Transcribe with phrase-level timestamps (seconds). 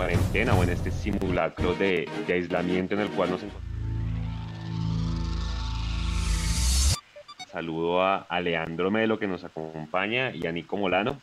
[0.00, 3.70] cuarentena o en este simulacro de, aislamiento en el cual nos encontramos.
[7.52, 11.20] Saludo a, a Leandro Melo que nos acompaña y a Nico Molano.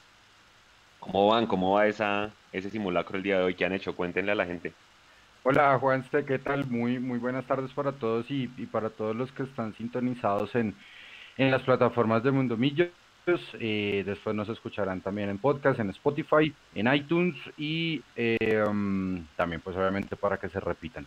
[0.99, 1.47] ¿Cómo van?
[1.47, 3.55] ¿Cómo va esa, ese simulacro el día de hoy?
[3.55, 3.95] ¿Qué han hecho?
[3.95, 4.73] Cuéntenle a la gente.
[5.41, 6.67] Hola Juanste, ¿qué tal?
[6.67, 10.75] Muy, muy buenas tardes para todos y, para todos los que están sintonizados en,
[11.37, 12.89] en las plataformas de Mundo Millos.
[13.59, 19.59] Eh, después nos escucharán también en podcast, en Spotify, en iTunes y eh, um, también
[19.59, 21.05] pues obviamente para que se repitan.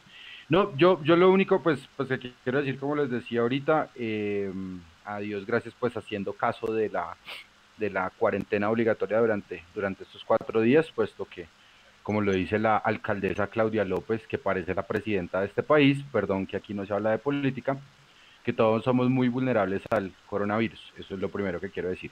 [0.51, 4.53] No, yo, yo lo único pues, pues que quiero decir, como les decía ahorita, eh,
[5.07, 7.17] adiós, gracias pues haciendo caso de la,
[7.79, 11.47] de la cuarentena obligatoria durante, durante estos cuatro días, puesto que,
[12.03, 16.47] como lo dice la alcaldesa Claudia López, que parece la presidenta de este país, perdón
[16.47, 17.79] que aquí no se habla de política,
[18.45, 20.81] que todos somos muy vulnerables al coronavirus.
[20.99, 22.11] Eso es lo primero que quiero decir.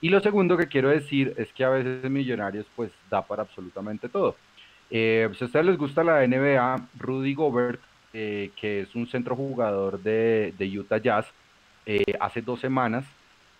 [0.00, 4.08] Y lo segundo que quiero decir es que a veces Millonarios pues da para absolutamente
[4.08, 4.36] todo.
[4.90, 7.80] Eh, si a ustedes les gusta la NBA, Rudy Gobert,
[8.12, 11.26] eh, que es un centro jugador de, Utah Jazz,
[11.86, 13.04] eh, hace dos semanas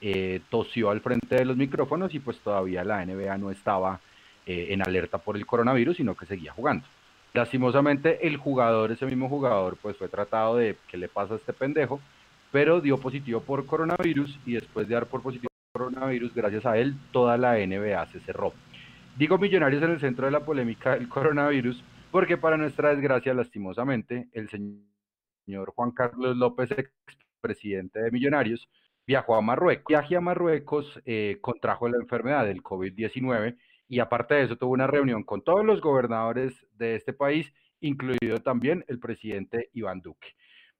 [0.02, 4.00] eh, tosió al frente de los micrófonos y pues todavía la NBA no estaba
[4.46, 6.86] eh, en alerta por el coronavirus, sino que seguía jugando.
[7.32, 11.52] Lastimosamente el jugador, ese mismo jugador, pues fue tratado de qué le pasa a este
[11.52, 12.00] pendejo,
[12.50, 16.76] pero dio positivo por coronavirus y después de dar por positivo por coronavirus, gracias a
[16.76, 18.52] él, toda la NBA se cerró.
[19.16, 24.28] Digo millonarios en el centro de la polémica del coronavirus, porque para nuestra desgracia, lastimosamente,
[24.32, 28.68] el señor Juan Carlos López, expresidente de Millonarios,
[29.06, 29.86] viajó a Marruecos.
[29.88, 33.56] Viaje a Marruecos eh, contrajo la enfermedad del COVID-19
[33.90, 38.38] y aparte de eso tuvo una reunión con todos los gobernadores de este país, incluido
[38.38, 40.28] también el presidente Iván Duque.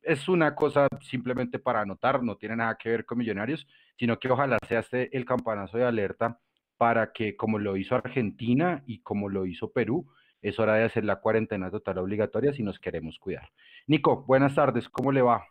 [0.00, 3.66] Es una cosa simplemente para anotar, no tiene nada que ver con millonarios,
[3.98, 6.38] sino que ojalá sea este el campanazo de alerta
[6.76, 10.06] para que, como lo hizo Argentina y como lo hizo Perú,
[10.40, 13.50] es hora de hacer la cuarentena total obligatoria si nos queremos cuidar.
[13.88, 15.44] Nico, buenas tardes, ¿cómo le va?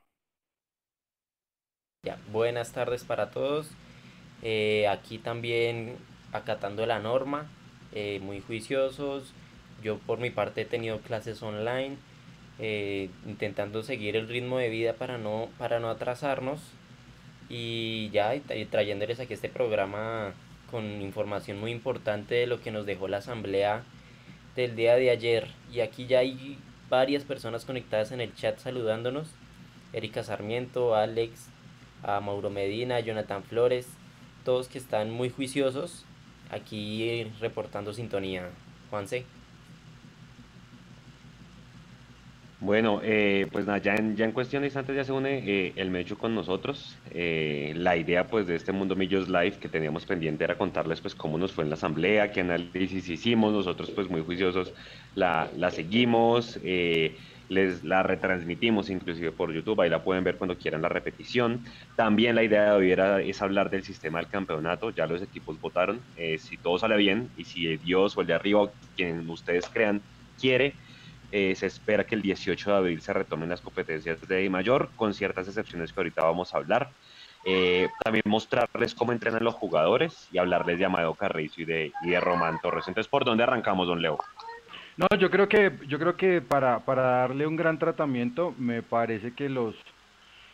[2.05, 3.69] Ya, buenas tardes para todos.
[4.41, 5.97] Eh, aquí también
[6.31, 7.47] acatando la norma,
[7.93, 9.33] eh, muy juiciosos.
[9.83, 11.97] Yo por mi parte he tenido clases online,
[12.59, 16.59] eh, intentando seguir el ritmo de vida para no, para no atrasarnos.
[17.49, 18.33] Y ya
[18.69, 20.33] trayéndoles aquí este programa
[20.69, 23.83] con información muy importante de lo que nos dejó la asamblea
[24.55, 25.47] del día de ayer.
[25.73, 29.29] Y aquí ya hay varias personas conectadas en el chat saludándonos.
[29.93, 31.47] Erika Sarmiento, Alex,
[32.03, 33.87] a Mauro Medina, Jonathan Flores,
[34.45, 36.05] todos que están muy juiciosos
[36.51, 38.49] aquí reportando sintonía.
[38.89, 39.25] Juanse.
[42.61, 45.73] Bueno, eh, pues nada, ya en, ya en cuestión de instantes ya se une eh,
[45.77, 46.97] el Mechu con nosotros.
[47.11, 51.15] Eh, la idea pues de este Mundo Millos Live que teníamos pendiente era contarles pues
[51.15, 54.73] cómo nos fue en la asamblea, qué análisis hicimos, nosotros pues muy juiciosos
[55.15, 57.15] la, la seguimos, eh,
[57.49, 61.63] les la retransmitimos inclusive por YouTube, ahí la pueden ver cuando quieran la repetición.
[61.95, 65.59] También la idea de hoy era, es hablar del sistema del campeonato, ya los equipos
[65.59, 69.67] votaron, eh, si todo sale bien y si Dios o el de arriba, quien ustedes
[69.67, 70.01] crean,
[70.39, 70.75] quiere,
[71.31, 75.13] eh, se espera que el 18 de abril se retomen las competencias de mayor, con
[75.13, 76.89] ciertas excepciones que ahorita vamos a hablar.
[77.45, 82.09] Eh, también mostrarles cómo entrenan los jugadores y hablarles de Amado Carrizo y de, y
[82.09, 82.87] de Román Torres.
[82.87, 84.17] Entonces, ¿por dónde arrancamos, don Leo?
[84.99, 89.31] No, yo creo que, yo creo que para, para darle un gran tratamiento, me parece
[89.31, 89.73] que los,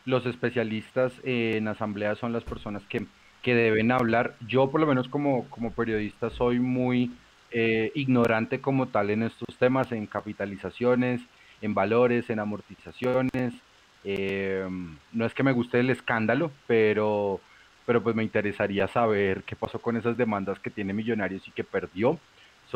[0.06, 3.08] los especialistas en asamblea son las personas que,
[3.42, 4.36] que deben hablar.
[4.48, 7.12] Yo, por lo menos como, como periodista, soy muy
[7.50, 11.22] eh, ignorante como tal en estos temas, en capitalizaciones,
[11.64, 13.56] en valores, en amortizaciones.
[14.04, 14.64] Eh,
[15.12, 17.42] no es que me guste el escándalo, pero,
[17.88, 21.64] pero pues me interesaría saber qué pasó con esas demandas que tiene Millonarios y que
[21.64, 22.20] perdió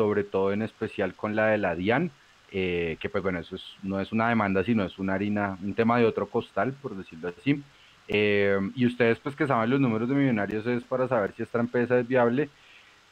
[0.00, 2.10] sobre todo en especial con la de la DIAN,
[2.52, 5.74] eh, que pues bueno, eso es, no es una demanda, sino es una harina, un
[5.74, 7.62] tema de otro costal, por decirlo así.
[8.08, 11.60] Eh, y ustedes pues que saben los números de millonarios es para saber si esta
[11.60, 12.48] empresa es viable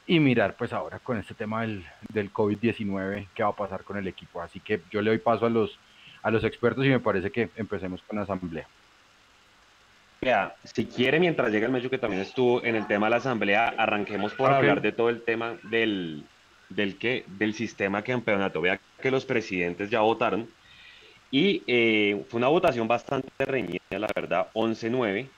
[0.07, 3.99] y mirar pues ahora con este tema del, del COVID-19 qué va a pasar con
[3.99, 4.41] el equipo.
[4.41, 5.79] Así que yo le doy paso a los,
[6.23, 8.67] a los expertos y me parece que empecemos con la asamblea.
[10.23, 13.17] Mira, si quiere, mientras llega el medio que también estuvo en el tema de la
[13.17, 16.25] asamblea, arranquemos por hablar de todo el tema del,
[16.69, 18.61] del, que, del sistema campeonato.
[18.61, 20.49] Vea que los presidentes ya votaron
[21.31, 25.29] y eh, fue una votación bastante reñida, la verdad, 11-9.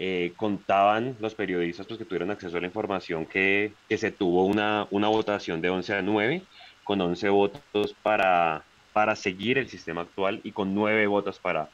[0.00, 4.44] Eh, contaban los periodistas pues, que tuvieron acceso a la información que, que se tuvo
[4.44, 6.42] una, una votación de 11 a 9,
[6.84, 11.68] con 11 votos para, para seguir el sistema actual y con 9 votos para,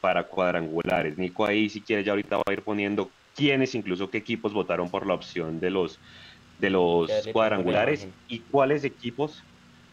[0.00, 1.18] para cuadrangulares.
[1.18, 4.88] Nico ahí si quiere ya ahorita va a ir poniendo quiénes, incluso qué equipos votaron
[4.88, 5.98] por la opción de los,
[6.58, 9.42] de los cuadrangulares y cuáles equipos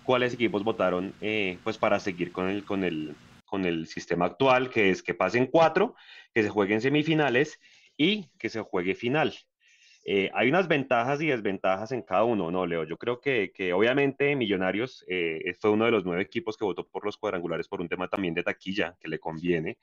[0.04, 3.16] cuáles equipos votaron eh, pues para seguir con el, con, el,
[3.46, 5.96] con el sistema actual, que es que pasen cuatro,
[6.34, 7.60] que se jueguen semifinales
[7.98, 9.34] y que se juegue final.
[10.06, 12.84] Eh, hay unas ventajas y desventajas en cada uno, ¿no, Leo?
[12.84, 16.86] Yo creo que, que obviamente Millonarios eh, fue uno de los nueve equipos que votó
[16.86, 19.78] por los cuadrangulares por un tema también de taquilla, que le conviene.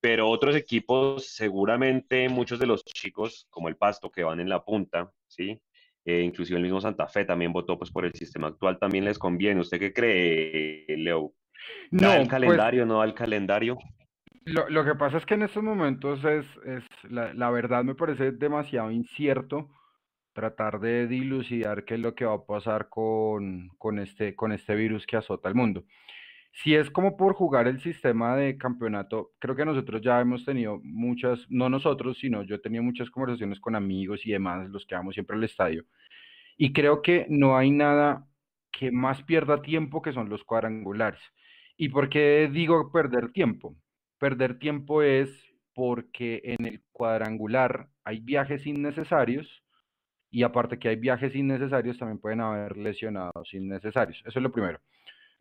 [0.00, 4.64] Pero otros equipos, seguramente muchos de los chicos, como el Pasto, que van en la
[4.64, 5.60] punta, ¿sí?
[6.04, 9.18] Eh, inclusive el mismo Santa Fe también votó pues, por el sistema actual, también les
[9.18, 9.60] conviene.
[9.60, 11.32] ¿Usted qué cree, Leo?
[11.90, 13.78] ¿Da no, el pues calendario, no al calendario?
[14.44, 17.94] Lo, lo, que pasa es que en estos momentos es, es la, la, verdad me
[17.94, 19.68] parece demasiado incierto
[20.32, 24.74] tratar de dilucidar qué es lo que va a pasar con, con, este, con este
[24.74, 25.84] virus que azota el mundo.
[26.52, 30.80] Si es como por jugar el sistema de campeonato, creo que nosotros ya hemos tenido
[30.82, 34.94] muchas, no nosotros, sino yo he tenido muchas conversaciones con amigos y demás, los que
[34.94, 35.84] vamos siempre al estadio.
[36.58, 38.26] Y creo que no hay nada
[38.70, 41.20] que más pierda tiempo que son los cuadrangulares.
[41.76, 43.76] ¿Y por qué digo perder tiempo?
[44.18, 45.30] Perder tiempo es
[45.74, 49.64] porque en el cuadrangular hay viajes innecesarios
[50.30, 54.18] y aparte que hay viajes innecesarios, también pueden haber lesionados innecesarios.
[54.26, 54.80] Eso es lo primero.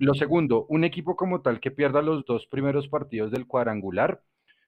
[0.01, 4.23] Lo segundo, un equipo como tal que pierda los dos primeros partidos del cuadrangular,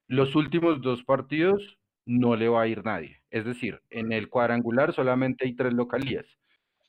[0.06, 1.76] los últimos dos partidos
[2.06, 3.20] no le va a ir nadie.
[3.30, 6.24] Es decir, en el cuadrangular solamente hay tres localías.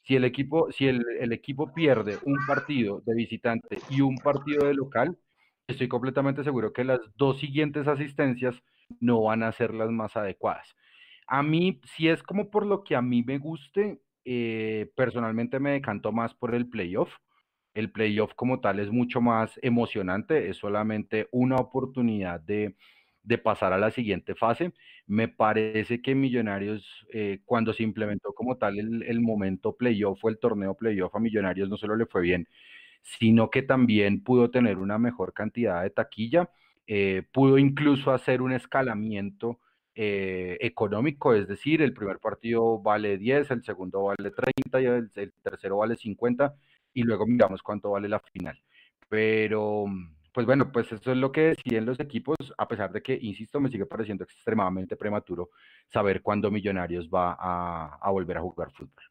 [0.03, 4.75] Si el equipo, si el, equipo pierde un partido de visitante y un partido de
[4.75, 5.18] local,
[5.65, 8.62] estoy completamente seguro que las dos siguientes asistencias
[9.00, 10.75] no van a ser las más adecuadas.
[11.25, 15.71] A mí, si es como por lo que a mí me guste, eh, personalmente me
[15.71, 17.12] decanto más por el playoff.
[17.75, 22.75] El playoff como tal es mucho más emocionante, es solamente una oportunidad de,
[23.25, 24.74] de pasar a la siguiente fase.
[25.07, 30.38] Me parece que Millonarios, eh, cuando se implementó como tal el, momento playoff o el
[30.39, 32.48] torneo playoff a Millonarios, no solo le fue bien,
[33.01, 36.50] sino que también pudo tener una mejor cantidad de taquilla,
[36.88, 39.60] eh, pudo incluso hacer un escalamiento
[39.95, 45.12] eh, económico, es decir, el primer partido vale 10, el segundo vale 30 y el,
[45.15, 46.55] el, tercero vale 50
[46.96, 48.60] y luego miramos cuánto vale la final.
[49.10, 49.86] Pero,
[50.34, 53.60] pues bueno, pues eso es lo que deciden los equipos, a pesar de que, insisto,
[53.60, 55.52] me sigue pareciendo extremadamente prematuro
[55.92, 59.04] saber cuándo Millonarios va a, volver a jugar fútbol.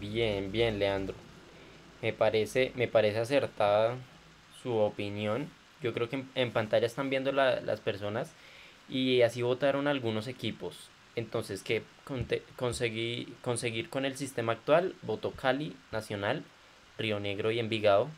[0.00, 1.14] Bien, bien, Leandro.
[2.02, 3.96] Me parece, me parece acertada
[4.62, 5.48] su opinión.
[5.82, 8.34] Yo creo que en, pantalla están viendo la, las personas
[8.88, 10.88] y así votaron algunos equipos.
[11.16, 11.82] Entonces, que
[12.56, 16.44] conseguí, conseguir con el sistema actual, votó Cali, Nacional,
[16.98, 18.08] Río Negro y Envigado.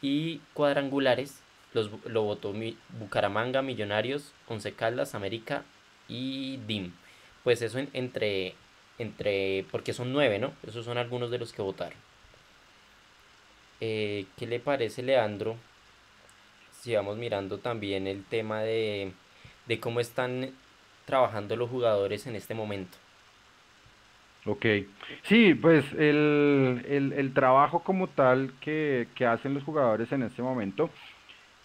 [0.00, 1.40] Y cuadrangulares,
[1.74, 2.54] los, lo votó
[2.98, 5.62] Bucaramanga, Millonarios, Once Caldas, América
[6.08, 6.92] y DIM.
[7.44, 8.54] Pues eso en, entre,
[8.98, 10.52] entre, porque son nueve, ¿no?
[10.66, 11.98] Esos son algunos de los que votaron.
[13.80, 15.56] Eh, ¿Qué le parece, Leandro?
[16.80, 19.12] Si vamos mirando también el tema de,
[19.66, 20.50] de cómo están
[21.04, 22.96] trabajando los jugadores en este momento.
[24.44, 24.66] Ok,
[25.22, 30.42] sí, pues el, el, el trabajo como tal que, que, hacen los jugadores en este
[30.42, 30.90] momento,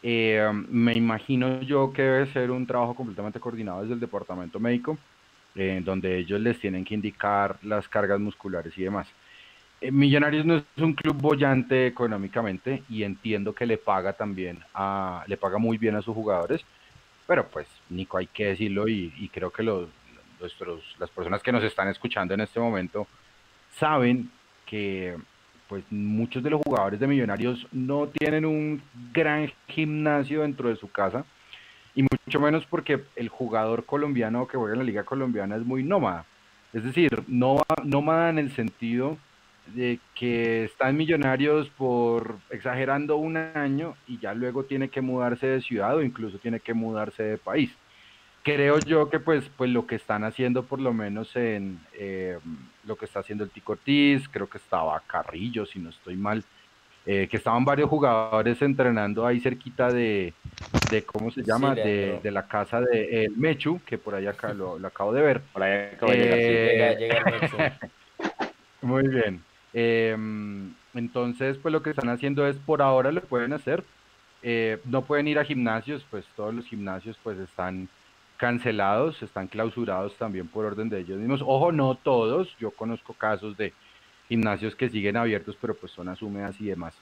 [0.04, 4.98] eh, me imagino yo que debe ser un trabajo completamente coordinado desde el departamento médico
[5.60, 9.08] eh, donde ellos les tienen que indicar las cargas musculares y demás.
[9.82, 15.24] Eh, Millonarios no es un club bollante económicamente y entiendo que le paga también a,
[15.25, 16.62] le paga muy bien a sus jugadores,
[17.25, 19.88] pero pues Nico hay que decirlo y, y creo que los,
[20.39, 23.08] nuestros, las personas que nos están escuchando en este momento
[23.75, 24.29] saben
[24.65, 25.15] que
[25.67, 30.89] pues muchos de los jugadores de Millonarios no tienen un gran gimnasio dentro de su
[30.89, 31.25] casa
[31.94, 35.84] y mucho menos porque el jugador colombiano que juega en la liga colombiana es muy
[35.84, 36.25] nómada.
[36.74, 39.17] Es decir, no, nómada en el sentido
[39.74, 45.48] de que está en Millonarios por exagerando un año y ya luego tiene que mudarse
[45.48, 47.72] de ciudad o incluso tiene que mudarse de país.
[48.44, 52.40] Creo yo que pues, pues lo que están haciendo por lo menos en eh,
[52.86, 56.44] lo que está haciendo el Tico Ortiz, creo que estaba Carrillo, si no estoy mal,
[57.06, 60.34] eh, que estaban varios jugadores entrenando ahí cerquita de,
[60.90, 61.74] de ¿cómo se llama?
[61.76, 65.14] Sí, de, de, la casa de el Mechu, que por ahí acá lo, lo acabo
[65.14, 65.42] de ver.
[65.54, 67.58] Por ahí acabo de llega, llega el Mechu.
[68.82, 69.42] Muy bien.
[69.80, 70.18] Eh,
[70.96, 73.84] entonces, pues lo que están haciendo es, por ahora lo pueden hacer.
[74.42, 77.88] Eh, no pueden ir a gimnasios, pues todos los gimnasios pues están
[78.38, 81.42] cancelados, están clausurados también por orden de ellos mismos.
[81.46, 83.74] Ojo, no todos, yo conozco casos de
[84.28, 86.96] gimnasios que siguen abiertos, pero pues zonas húmedas y demás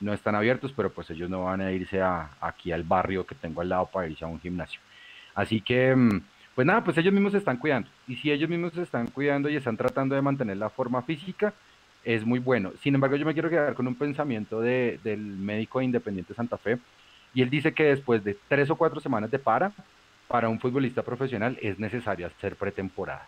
[0.00, 3.34] no están abiertos, pero pues ellos no van a irse a, aquí al barrio que
[3.34, 4.80] tengo al lado para irse a un gimnasio.
[5.34, 6.20] Así que, mm,
[6.54, 7.88] Pues nada, pues ellos mismos se están cuidando.
[8.06, 11.52] Y si ellos mismos se están cuidando y están tratando de mantener la forma física,
[12.04, 12.72] es muy bueno.
[12.82, 16.58] Sin embargo, yo me quiero quedar con un pensamiento de, del médico de Independiente Santa
[16.58, 16.78] Fe.
[17.34, 19.72] Y él dice que después de tres o cuatro semanas de para,
[20.28, 23.26] para un futbolista profesional es necesario hacer pretemporada.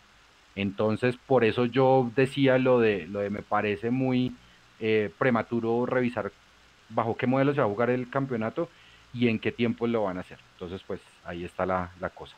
[0.55, 4.35] Entonces, por eso yo decía lo de, lo de me parece muy
[4.81, 6.33] eh, prematuro revisar
[6.89, 8.69] bajo qué modelo se va a jugar el campeonato
[9.13, 10.39] y en qué tiempo lo van a hacer.
[10.55, 12.37] Entonces, pues ahí está la, la cosa.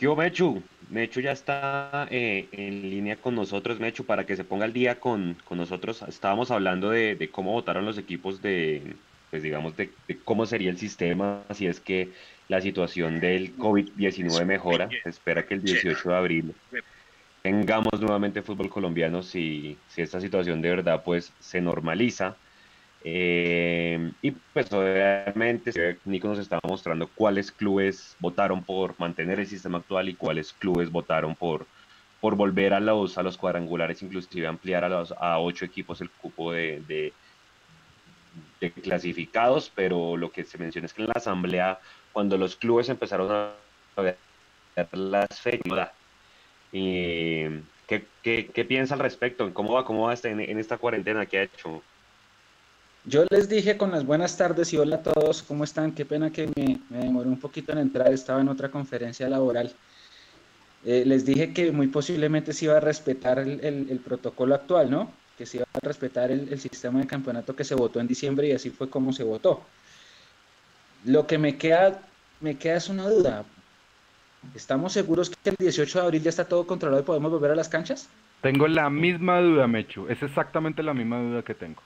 [0.00, 4.64] Yo, Mechu, Mechu ya está eh, en línea con nosotros, Mechu, para que se ponga
[4.64, 6.02] al día con, con nosotros.
[6.02, 8.94] Estábamos hablando de, de, cómo votaron los equipos de,
[9.30, 12.10] pues digamos, de, de, cómo sería el sistema si es que
[12.48, 14.88] la situación del COVID-19 mejora.
[15.02, 16.54] Se espera que el 18 de abril
[17.42, 22.36] tengamos nuevamente fútbol colombiano si, si esta situación de verdad pues se normaliza.
[23.04, 29.78] Eh, y pues obviamente Nico nos estaba mostrando cuáles clubes votaron por mantener el sistema
[29.78, 31.66] actual y cuáles clubes votaron por,
[32.20, 36.10] por volver a los, a los cuadrangulares, inclusive ampliar a, los, a ocho equipos el
[36.10, 36.80] cupo de,
[38.60, 41.80] de, clasificados, pero lo que se menciona es que en la asamblea,
[42.12, 44.16] cuando los clubes empezaron a ver
[44.92, 45.90] las fechas,
[46.70, 47.42] y
[47.88, 49.52] ¿qué, qué, ¿qué, piensa al respecto?
[49.52, 51.82] ¿Cómo va, cómo va este, en, en esta cuarentena que ha hecho?
[53.04, 55.90] Yo les dije con las buenas tardes y hola a todos, ¿cómo están?
[55.90, 59.72] Qué pena que me, me demoré un poquito en entrar, estaba en otra conferencia laboral.
[60.84, 65.10] Eh, les dije que muy posiblemente se iba a respetar el, protocolo actual, ¿no?
[65.36, 68.48] Que se iba a respetar el, el sistema de campeonato que se votó en diciembre
[68.48, 69.62] y así fue como se votó.
[71.04, 72.00] Lo que me queda,
[72.40, 73.44] me queda es una duda.
[74.54, 77.56] ¿Estamos seguros que el 18 de abril ya está todo controlado y podemos volver a
[77.56, 78.08] las canchas?
[78.42, 80.06] Tengo la misma duda, Mechu.
[80.08, 81.82] Es exactamente la misma duda que tengo.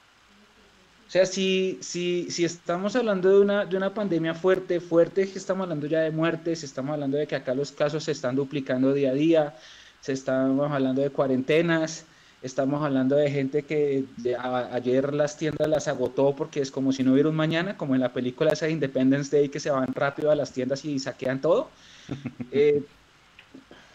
[1.06, 5.38] O sea, si, si, si estamos hablando de una, de una pandemia fuerte, fuerte, que
[5.38, 8.92] estamos hablando ya de muertes, estamos hablando de que acá los casos se están duplicando
[8.92, 9.54] día a día,
[10.00, 12.06] se estamos hablando de cuarentenas,
[12.42, 16.92] estamos hablando de gente que de, a, ayer las tiendas las agotó porque es como
[16.92, 19.70] si no hubiera un mañana, como en la película esa de Independence Day que se
[19.70, 21.70] van rápido a las tiendas y saquean todo.
[22.52, 22.84] Eh,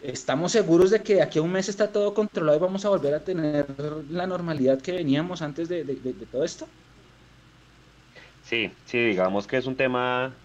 [0.00, 3.14] ¿Estamos seguros de que aquí a un mes está todo controlado y vamos a volver
[3.14, 3.66] a tener
[4.10, 6.68] la normalidad que veníamos antes de, de, de todo esto?
[8.52, 10.42] Sí, sí, digamos que es un tema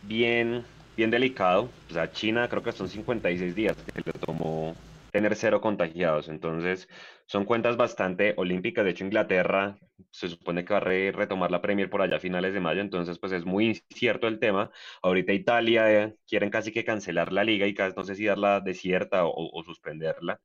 [0.00, 0.64] bien,
[0.96, 1.64] bien delicado.
[1.90, 4.74] O sea, China creo que son 56 días que le tomó
[5.10, 6.28] tener cero contagiados.
[6.30, 6.88] Entonces,
[7.26, 8.84] son cuentas bastante olímpicas.
[8.86, 9.78] De hecho, Inglaterra
[10.10, 12.80] se supone que va a re retomar la Premier por allá a finales de mayo.
[12.80, 14.70] Entonces, pues es muy incierto el tema.
[15.02, 18.60] Ahorita Italia eh, quieren casi que cancelar la liga y casi no sé si darla
[18.60, 20.40] desierta o, o suspenderla,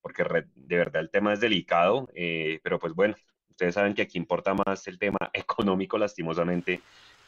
[0.00, 0.24] porque
[0.56, 2.08] de verdad el tema es delicado.
[2.14, 3.14] Eh, pero pues bueno,
[3.58, 6.80] ustedes saben que aquí importa más el tema económico, lastimosamente,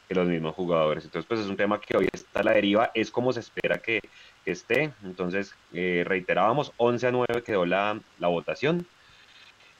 [0.09, 1.05] que los mismos jugadores.
[1.05, 3.79] Entonces, pues es un tema que hoy está a la deriva, es como se espera
[3.79, 4.01] que,
[4.45, 4.93] que esté.
[5.03, 8.87] Entonces, eh, reiterábamos, 11 a 9 quedó la, la votación.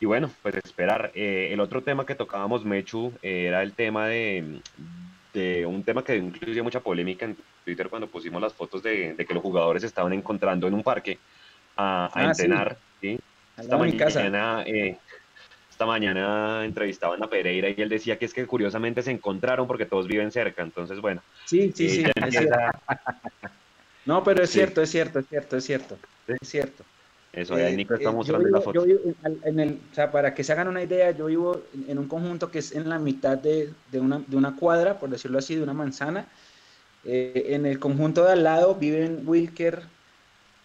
[0.01, 1.13] Y bueno, pues esperar.
[1.15, 4.61] Eh, el otro tema que tocábamos, Mechu, eh, era el tema de,
[5.33, 9.25] de, un tema que incluye mucha polémica en Twitter cuando pusimos las fotos de, de
[9.25, 11.19] que los jugadores estaban encontrando en un parque
[11.77, 12.77] a, a ah, entrenar.
[13.01, 13.17] Sí.
[13.17, 13.21] ¿sí?
[13.61, 14.97] Esta mañana, eh,
[15.81, 19.87] esta mañana entrevistaban a Pereira y él decía que es que curiosamente se encontraron porque
[19.87, 21.23] todos viven cerca, entonces bueno.
[21.47, 22.05] Sí, sí, sí.
[22.17, 22.49] Es
[24.05, 24.59] no, pero es sí.
[24.59, 25.97] cierto, es cierto, es cierto, es cierto,
[26.27, 26.35] ¿Sí?
[26.39, 26.85] es cierto.
[27.33, 28.75] Eso, ahí eh, Nico está mostrando vivo, la foto.
[28.75, 31.99] Yo vivo en el, o sea, para que se hagan una idea, yo vivo en
[31.99, 35.39] un conjunto que es en la mitad de, de, una, de una cuadra, por decirlo
[35.39, 36.27] así, de una manzana.
[37.07, 39.85] Eh, en el conjunto de al lado viven Wilker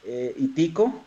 [0.04, 1.02] eh, y Tico.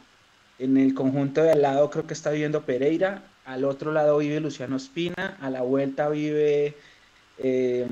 [0.58, 3.22] En el conjunto de al lado creo que está viviendo Pereira.
[3.48, 5.38] Al otro lado vive Luciano Espina.
[5.40, 6.76] A la vuelta vive...
[7.38, 7.86] Eh,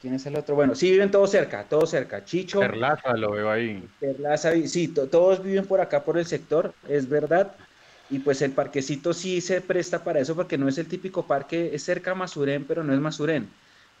[0.00, 0.54] ¿Quién es el otro?
[0.54, 2.24] Bueno, sí viven todos cerca, todos cerca.
[2.24, 2.60] Chicho.
[2.60, 3.82] Perlaza lo veo ahí.
[3.98, 7.56] Perlaza, sí, to todos viven por acá por el sector, es verdad.
[8.08, 11.70] Y pues el parquecito sí se presta para eso porque no es el típico parque,
[11.74, 13.48] es cerca a Masurén, pero no es Masurén.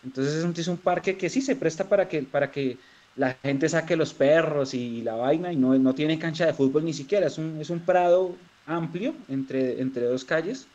[0.04, 2.76] Entonces es un, es un parque que sí se presta para que, para que
[3.16, 6.84] la gente saque los perros y la vaina y no, no tiene cancha de fútbol
[6.84, 10.68] ni siquiera, es un, es un prado amplio entre, entre dos calles.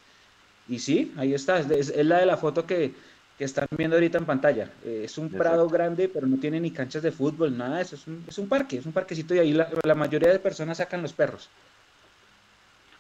[0.71, 2.93] Y sí, ahí está, es, es la de la foto que,
[3.37, 4.71] que están viendo ahorita en pantalla.
[4.85, 5.43] Eh, es un Exacto.
[5.43, 7.97] prado grande, pero no tiene ni canchas de fútbol, nada de eso.
[7.97, 10.77] Es un, es un parque, es un parquecito y ahí la, la, mayoría de personas
[10.77, 11.49] sacan los perros.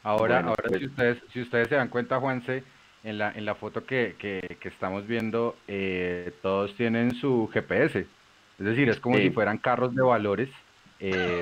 [0.03, 0.79] Ahora, bueno, ahora pues...
[0.81, 2.65] si, ustedes, si ustedes se dan cuenta, Juanse,
[3.05, 7.99] en la, en la foto que, que, que estamos viendo, eh, todos tienen su GPS.
[8.59, 9.23] Es decir, es como sí.
[9.23, 10.49] si fueran carros de valores,
[10.99, 11.41] eh,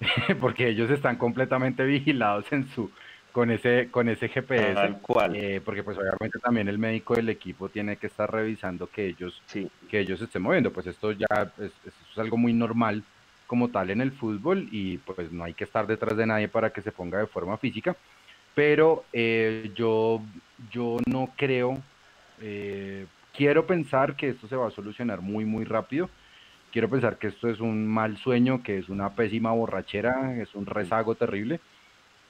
[0.40, 2.92] porque ellos están completamente vigilados en su,
[3.32, 5.36] con ese con ese GPS cual.
[5.36, 9.42] Eh, porque pues obviamente también el médico del equipo tiene que estar revisando que ellos
[9.46, 9.70] sí.
[9.88, 11.26] que ellos estén moviendo pues esto ya
[11.58, 13.04] es, es algo muy normal
[13.50, 16.70] como tal en el fútbol y pues no hay que estar detrás de nadie para
[16.70, 17.96] que se ponga de forma física,
[18.54, 20.22] pero eh, yo,
[20.70, 21.76] yo no creo,
[22.40, 23.06] eh,
[23.36, 26.08] quiero pensar que esto se va a solucionar muy, muy rápido.
[26.70, 30.66] Quiero pensar que esto es un mal sueño, que es una pésima borrachera, es un
[30.66, 31.58] rezago terrible,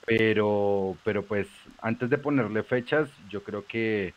[0.06, 1.46] pero, pero pues
[1.80, 4.14] antes de ponerle fechas, yo creo que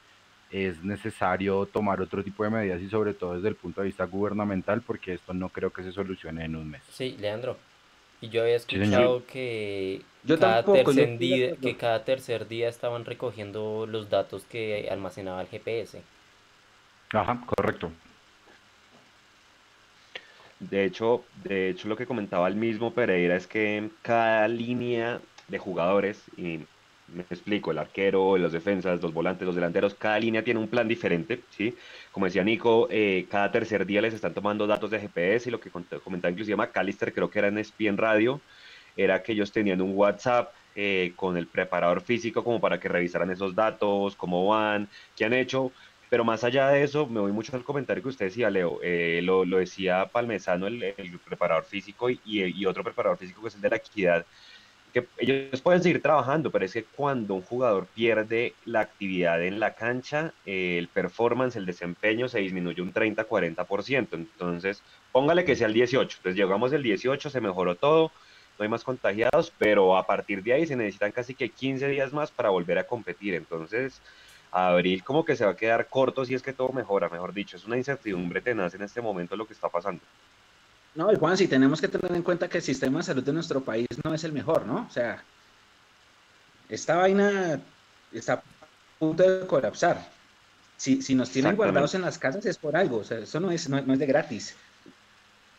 [0.52, 4.06] es necesario tomar otro tipo de medidas y sobre todo desde el punto de vista
[4.06, 6.84] gubernamental porque esto no creo que se solucione en un mes.
[6.92, 7.58] Sí, Leandro.
[8.22, 10.02] Y yo había escuchado que,
[10.40, 16.02] cada tercer día, que cada tercer día estaban recogiendo los datos que almacenaba el GPS.
[17.12, 17.92] Ajá, correcto.
[20.60, 25.60] De hecho, de hecho lo que comentaba el mismo Pereira es que cada línea de
[25.60, 26.60] jugadores, y
[27.08, 30.88] me explico, el arquero, los defensas, los volantes, los delanteros, cada línea tiene un plan
[30.88, 31.76] diferente, ¿sí?
[32.12, 35.60] Como decía Nico, eh, cada tercer día les están tomando datos de GPS y lo
[35.60, 38.42] que comentaba inclusive McAllister, creo que era en ESPN Radio,
[38.96, 43.30] era que ellos tenían un WhatsApp eh, con el preparador físico como para que revisaran
[43.32, 45.72] esos datos, cómo van, qué han hecho,
[46.10, 49.22] pero más allá de eso, me voy mucho al comentario que usted decía, Leo, eh,
[49.24, 50.94] lo, decía Palmesano, el,
[51.26, 54.26] preparador físico, y, y, otro preparador físico que es el de la equidad,
[54.94, 59.60] que ellos pueden seguir trabajando, pero es que cuando un jugador pierde la actividad en
[59.60, 64.08] la cancha, el performance, el desempeño se disminuye un 30-40%.
[64.12, 66.18] Entonces, póngale que sea el 18.
[66.18, 68.12] Entonces, llegamos el 18, se mejoró todo,
[68.60, 72.14] no hay más contagiados, pero a partir de ahí se necesitan casi que 15 días
[72.14, 73.34] más para volver a competir.
[73.34, 74.00] Entonces,
[74.52, 77.58] abril como que se va a quedar corto si es que todo mejora, mejor dicho.
[77.58, 80.04] Es una incertidumbre tenaz en este momento lo que está pasando.
[80.96, 83.34] No, y Juan, si tenemos que tener en cuenta que el sistema de salud de
[83.34, 84.86] nuestro país no es el mejor, ¿no?
[84.88, 85.24] O sea,
[86.70, 87.60] esta vaina
[88.12, 88.44] está a
[89.00, 90.08] punto de colapsar.
[90.78, 93.52] Si, si nos tienen guardados en las casas es por algo, o sea, eso no
[93.52, 94.56] es, no, es de gratis.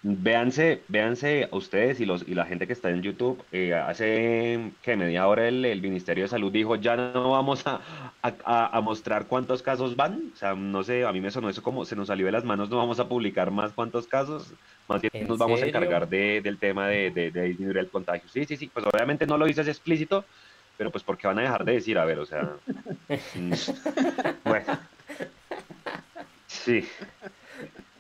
[0.03, 3.43] Véanse, véanse a ustedes y, los, y la gente que está en YouTube.
[3.53, 7.81] Eh, hace que media hora el, el, Ministerio de Salud dijo, ya no vamos a,
[8.23, 10.31] a, a, mostrar cuántos casos van.
[10.35, 12.45] O sea, no sé, a mí me sonó eso como se nos salió de las
[12.45, 14.53] manos, no vamos a publicar más cuántos casos.
[14.89, 18.29] Más bien nos vamos a encargar de, del tema de, de, disminuir el contagio.
[18.29, 20.25] Sí, sí, sí, pues obviamente no lo dices explícito,
[20.77, 22.51] pero pues porque van a dejar de decir, a ver, o sea...
[23.35, 23.53] Mm,
[24.45, 24.79] bueno.
[26.47, 26.87] Sí.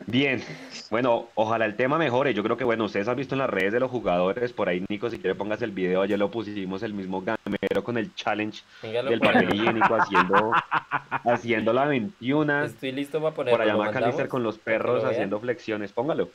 [0.07, 0.43] Bien,
[0.91, 2.35] bueno, ojalá el tema mejore.
[2.35, 4.85] Yo creo que, bueno, ustedes han visto en las redes de los jugadores, por ahí,
[4.89, 8.63] Nico, si quiere pongas el video, ayer lo pusimos el mismo gamero con el challenge
[8.83, 10.53] del papel higiénico haciendo,
[11.25, 12.65] haciendo la 21.
[12.65, 13.59] Estoy listo para ponerlo.
[13.59, 15.93] Por allá McAllister con los perros haciendo flexiones.
[15.93, 16.29] Póngalo.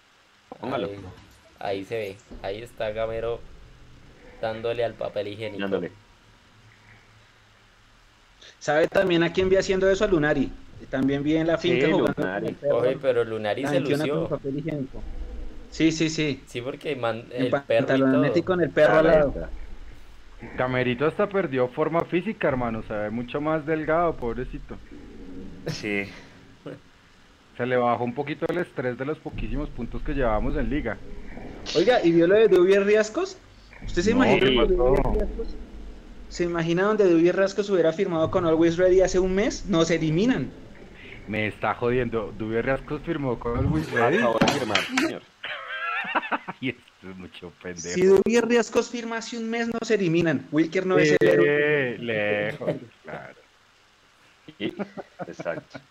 [0.59, 0.89] Póngalo.
[1.59, 2.17] Ahí, se ve.
[2.41, 3.39] Ahí está Gamero
[4.41, 5.61] dándole al papel higiénico.
[5.61, 5.91] Dándole.
[8.59, 10.05] ¿Sabe también a quién vi haciendo eso?
[10.05, 10.51] A Lunari.
[10.89, 12.55] También vi en la finca sí, jugando Lunari.
[12.71, 14.27] Oye, pero Lunari se lució.
[14.27, 15.01] Papel higiénico.
[15.69, 16.43] Sí, sí, sí.
[16.47, 19.49] Sí, porque man, el perro y con el perro al lado.
[20.57, 22.81] Camerito hasta perdió forma física, hermano.
[22.87, 24.77] Se ve mucho más delgado, pobrecito.
[25.67, 26.05] Sí.
[27.59, 30.97] Se le bajó un poquito el estrés de los poquísimos puntos que llevamos en liga.
[31.75, 33.37] Oiga, ¿y vio lo de Dubier Riascos?
[33.85, 34.65] ¿Usted se imagina
[36.29, 39.65] ¿Se imagina donde Dubier Riascos hubiera firmado con Always Ready hace un mes?
[39.65, 40.49] No se eliminan.
[41.27, 42.33] Me está jodiendo.
[42.37, 44.19] Dubier Riascos firmó con Always Ready.
[46.61, 47.89] y esto es mucho pendejo.
[47.89, 50.47] Si Dubier Riascos firma hace un mes, no se eliminan.
[50.53, 51.97] Wilker no es el héroe.
[51.97, 53.35] Lejos, claro.
[55.27, 55.81] exacto.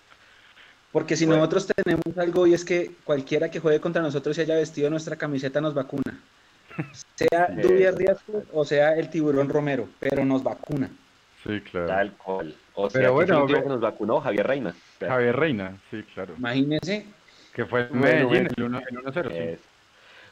[0.92, 4.56] Porque si nosotros tenemos algo y es que cualquiera que juegue contra nosotros y haya
[4.56, 6.18] vestido nuestra camiseta nos vacuna.
[7.14, 10.88] Sea Dubier Riasco o sea el tiburón Romero, pero nos vacuna.
[11.44, 11.86] Sí, claro.
[11.86, 12.54] Tal cual.
[12.74, 14.74] O sea, pero bueno, que nos vacunó Javier Reina.
[15.00, 16.34] Javier Reina, sí, claro.
[16.38, 17.06] Imagínense.
[17.52, 19.58] Que fue en Medellín, el 1-0.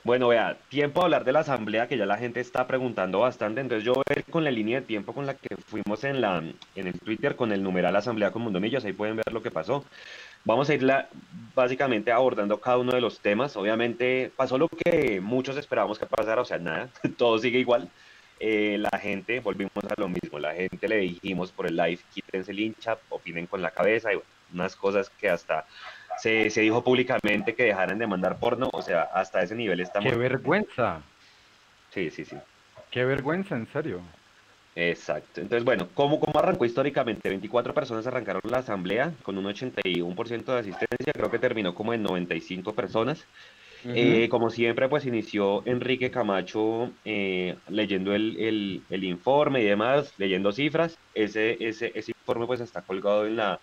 [0.06, 3.60] Bueno, vea, tiempo a hablar de la asamblea que ya la gente está preguntando bastante.
[3.60, 6.38] Entonces yo voy con la línea de tiempo con la que fuimos en la
[6.76, 8.84] en el Twitter con el numeral Asamblea con Mundo Millos.
[8.84, 9.84] Ahí pueden ver lo que pasó.
[10.46, 10.86] Vamos a ir
[11.56, 13.56] básicamente abordando cada uno de los temas.
[13.56, 17.90] Obviamente pasó lo que muchos esperábamos que pasara, o sea, nada, todo sigue igual.
[18.38, 22.52] Eh, la gente, volvimos a lo mismo, la gente le dijimos por el live, quítense
[22.52, 24.20] el hincha, opinen con la cabeza y
[24.52, 25.66] unas cosas que hasta
[26.18, 30.12] se, se, dijo públicamente que dejaran de mandar porno, o sea, hasta ese nivel estamos.
[30.12, 31.00] ¡Qué vergüenza!
[31.90, 32.36] Sí, sí, sí.
[32.90, 34.00] ¡Qué vergüenza, en serio!
[34.76, 35.40] Exacto.
[35.40, 37.30] Entonces, bueno, ¿cómo, ¿cómo arrancó históricamente?
[37.30, 42.02] 24 personas arrancaron la asamblea con un 81% de asistencia, creo que terminó como en
[42.02, 43.24] 95 personas.
[43.88, 50.98] Eh, como siempre, pues inició Enrique Camacho eh, leyendo el, informe y demás, leyendo cifras.
[51.14, 53.60] Ese, ese, ese informe pues está colgado en la,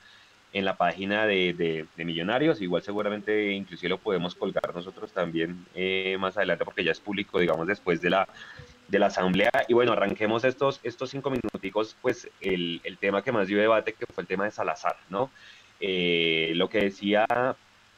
[0.53, 2.61] en la página de, Millonarios.
[2.61, 7.39] Igual seguramente inclusive lo podemos colgar nosotros también eh, más adelante porque ya es público,
[7.39, 8.27] digamos, después de la,
[8.93, 9.51] de la asamblea.
[9.67, 14.05] Y bueno, arranquemos estos, estos cinco minuticos, pues el, tema que más dio debate, que
[14.05, 15.29] fue el tema de Salazar, ¿no?
[15.81, 17.25] Eh, lo que decía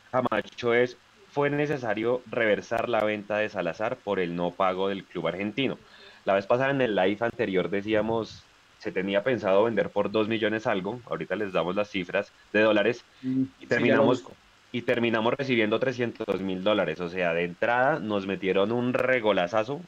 [0.10, 0.98] Camacho es,
[1.30, 5.78] fue necesario reversar la venta de Salazar por el no pago del club argentino.
[6.24, 8.44] La vez pasada en el live anterior decíamos
[8.80, 13.04] se tenía pensado vender por 2 millones algo, ahorita les damos las cifras de dólares,
[13.24, 14.24] mm, y terminamos,
[14.72, 17.00] y terminamos recibiendo 300 mil dólares.
[17.02, 19.82] O sea, de entrada nos metieron un regolazazo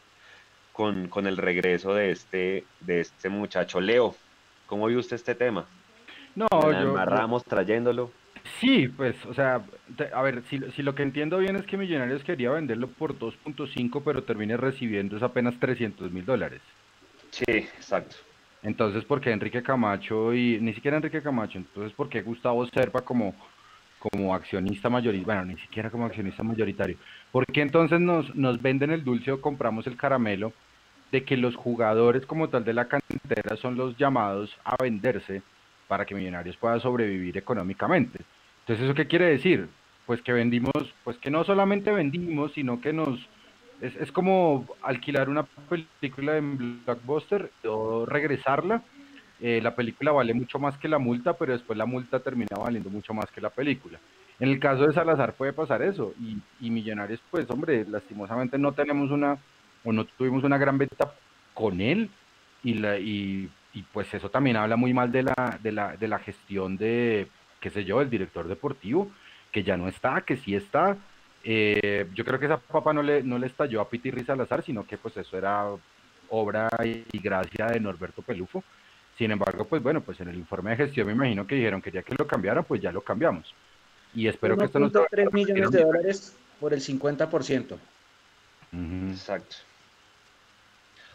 [0.77, 3.81] con, con, el regreso de este, de este muchacho.
[3.81, 4.15] Leo,
[4.67, 5.65] ¿cómo vio usted este tema?
[6.35, 6.91] No, yo...
[6.91, 8.11] Amarramos trayéndolo.
[8.59, 9.63] Sí, pues, o sea,
[10.13, 14.03] a ver, si, si, lo que entiendo bien es que Millonarios quería venderlo por 2.5,
[14.05, 16.61] pero termine recibiendo es apenas 300 mil dólares.
[17.31, 18.17] Sí, exacto.
[18.61, 21.57] Entonces, ¿por qué Enrique Camacho y ni siquiera Enrique Camacho?
[21.57, 23.33] Entonces, ¿por qué Gustavo Serpa como,
[23.97, 25.25] como accionista mayoritario?
[25.25, 26.97] Bueno, ni siquiera como accionista mayoritario.
[27.31, 30.53] ¿Por qué entonces nos, nos venden el dulce o compramos el caramelo
[31.11, 35.41] de que los jugadores como tal de la cantera son los llamados a venderse
[35.87, 38.19] para que Millonarios pueda sobrevivir económicamente?
[38.61, 39.69] Entonces, ¿eso qué quiere decir?
[40.05, 43.19] Pues que vendimos, pues que no solamente vendimos, sino que nos
[43.81, 48.83] es, es como alquilar una película en Blockbuster o regresarla.
[49.39, 52.89] Eh, la película vale mucho más que la multa, pero después la multa termina valiendo
[52.89, 53.99] mucho más que la película.
[54.39, 56.13] En el caso de Salazar puede pasar eso.
[56.19, 59.37] Y, y Millonarios, pues, hombre, lastimosamente no tenemos una,
[59.87, 61.13] o no tuvimos una gran venta
[61.53, 62.09] con él.
[62.63, 66.07] Y, la, y, y pues eso también habla muy mal de la, de la, de
[66.07, 67.27] la gestión de,
[67.61, 69.09] qué sé yo, el director deportivo,
[69.51, 70.97] que ya no está, que sí está,
[71.43, 74.85] eh, yo creo que esa papa no le, no le estalló a Piti Salazar, sino
[74.85, 75.65] que pues eso era
[76.29, 78.63] obra y gracia de Norberto Pelufo.
[79.17, 81.91] Sin embargo, pues bueno, pues en el informe de gestión me imagino que dijeron que
[81.91, 83.55] ya que lo cambiaran, pues ya lo cambiamos.
[84.13, 84.89] Y espero que esto no...
[84.89, 87.77] 3 millones de dólares por el 50%.
[89.09, 89.55] Exacto.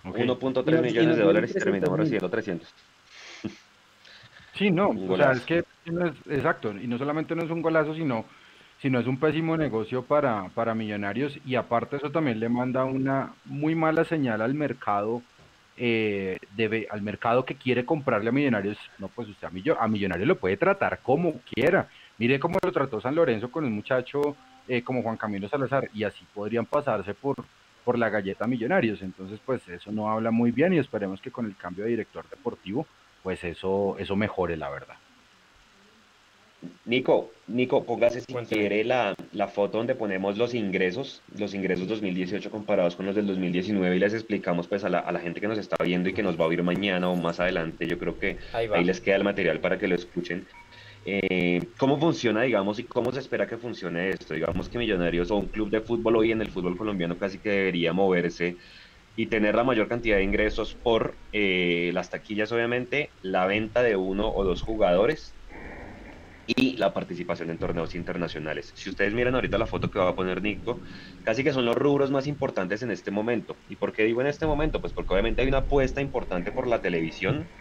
[0.05, 2.69] 1.3 millones de dólares y terminamos recibiendo 300.
[4.55, 5.65] Sí, no, o sea, es que,
[6.29, 8.25] exacto, y no solamente no es un golazo, sino
[8.83, 13.33] sino es un pésimo negocio para, para Millonarios y aparte eso también le manda una
[13.45, 15.23] muy mala señal al mercado,
[15.77, 20.37] eh, debe, al mercado que quiere comprarle a Millonarios, no pues usted a, Millonarios lo
[20.37, 21.88] puede tratar como quiera,
[22.19, 24.37] mire cómo lo trató San Lorenzo con un muchacho
[24.67, 27.37] eh, como Juan Camilo Salazar y así podrían pasarse por,
[27.85, 31.47] por la galleta Millonarios, entonces pues eso no habla muy bien y esperemos que con
[31.47, 32.87] el cambio de director deportivo
[33.23, 34.97] pues eso, eso mejore la verdad.
[36.85, 39.16] Nico, Nico, póngase si quiere la,
[39.53, 44.14] foto donde ponemos los ingresos, los ingresos 2018 comparados con los del 2019 y les
[44.14, 46.45] explicamos pues a la, a la gente que nos está viendo y que nos va
[46.45, 49.79] a oír mañana o más adelante, yo creo que ahí, les queda el material para
[49.79, 50.47] que lo escuchen.
[51.05, 54.35] Eh, ¿Cómo funciona, digamos, y cómo se espera que funcione esto?
[54.35, 57.51] Digamos que Millonarios o un club de fútbol hoy en el fútbol colombiano casi que
[57.51, 58.59] debería moverse
[59.17, 63.97] y tener la mayor cantidad de ingresos por eh, las taquillas, obviamente, la venta de
[63.97, 65.38] uno o dos jugadores
[66.47, 68.73] y la participación en torneos internacionales.
[68.75, 70.83] Si ustedes miran ahorita la foto que va a poner Nico,
[71.23, 73.62] casi que son los rubros más importantes en este momento.
[73.67, 74.81] ¿Y por qué digo en este momento?
[74.81, 77.53] Pues porque obviamente hay una apuesta importante por la televisión,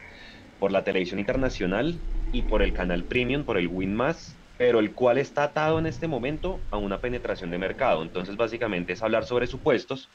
[0.62, 2.00] por la televisión internacional
[2.32, 5.88] y por el canal premium, por el Win Más, pero el cual está atado en
[5.88, 8.04] este momento a una penetración de mercado.
[8.04, 10.08] Entonces básicamente es hablar sobre supuestos,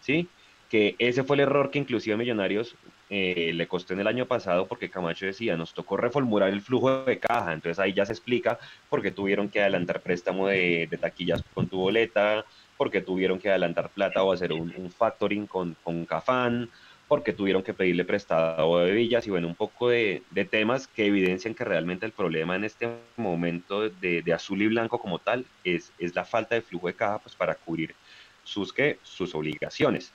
[0.00, 0.28] ¿sí?
[0.68, 2.74] que ese fue el error que inclusive Millonarios
[3.10, 7.04] eh, le costó en el año pasado porque Camacho decía, nos tocó reformular el flujo
[7.04, 11.44] de caja, entonces ahí ya se explica por qué tuvieron que adelantar préstamo de, taquillas
[11.54, 12.44] con tu boleta,
[12.76, 16.70] porque tuvieron que adelantar plata o hacer un, factoring con, con Cafán,
[17.12, 21.54] porque tuvieron que pedirle prestado de villas y bueno, un poco de, temas que evidencian
[21.54, 26.14] que realmente el problema en este momento de, azul y blanco como tal es, es
[26.14, 27.94] la falta de flujo de caja pues para cubrir
[28.44, 28.98] sus, ¿qué?
[29.02, 30.10] sus obligaciones.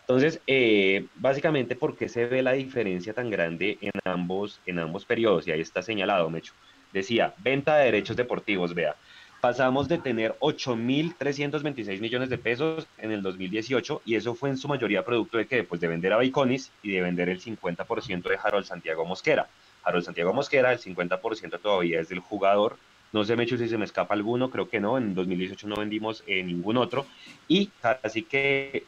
[0.00, 5.06] Entonces, eh, básicamente, ¿por qué se ve la diferencia tan grande en ambos, en ambos
[5.06, 5.48] periodos?
[5.48, 6.52] Y ahí está señalado, Mecho.
[6.92, 8.96] Decía, venta de derechos deportivos, vea.
[9.44, 14.68] Pasamos de tener 8.326 millones de pesos en el 2018 y eso fue en su
[14.68, 18.38] mayoría producto de que, pues de vender a Baiconis y de vender el 50% de
[18.42, 19.46] Harold Santiago Mosquera.
[19.82, 22.78] Harold Santiago Mosquera, el 50% todavía es del jugador,
[23.12, 24.96] no sé, Mecho, si se me escapa alguno, creo que no.
[24.96, 27.04] En 2018 no vendimos eh, ningún otro.
[27.46, 27.68] Y
[28.02, 28.84] así que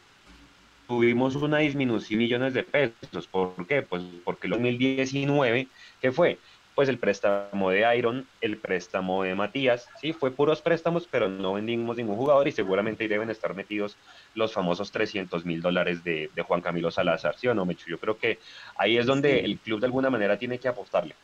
[0.87, 3.27] tuvimos una disminución de millones de pesos.
[3.27, 3.83] ¿Por qué?
[3.83, 5.67] Pues porque el 2019,
[6.01, 6.39] ¿qué fue?
[6.77, 11.53] Pues el préstamo de Iron, el préstamo de Matías, sí, fue puros préstamos, pero no
[11.53, 13.97] vendimos ningún jugador y seguramente ahí deben estar metidos
[14.35, 17.87] los famosos 300 mil dólares de, Juan Camilo Salazar, ¿sí o no, Mecho?
[17.89, 18.37] Yo creo que
[18.75, 21.15] ahí es donde el club de alguna manera tiene que apostarle.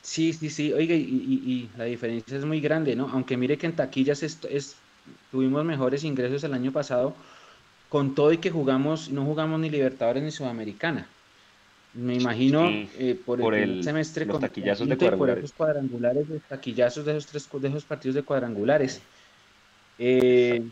[0.00, 0.72] Sí, sí, sí.
[0.72, 3.10] Oiga, y, y, la diferencia es muy grande, ¿no?
[3.12, 4.76] Aunque mire que en taquillas es,
[5.32, 7.16] tuvimos mejores ingresos el año pasado,
[7.88, 11.08] con todo y que jugamos, no jugamos ni Libertadores ni Sudamericana.
[11.94, 15.36] Me imagino eh, por, el, semestre con taquillazos de cuadrangulares.
[15.36, 19.00] por esos cuadrangulares, de taquillazos de esos tres de esos partidos de cuadrangulares.
[19.98, 20.62] Eh,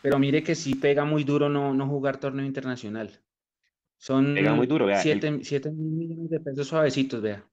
[0.00, 3.20] pero mire que sí pega muy duro no, no jugar torneo internacional.
[3.98, 4.98] Son pega muy duro, vea.
[5.00, 7.44] 7 mil millones de pesos suavecitos, vea.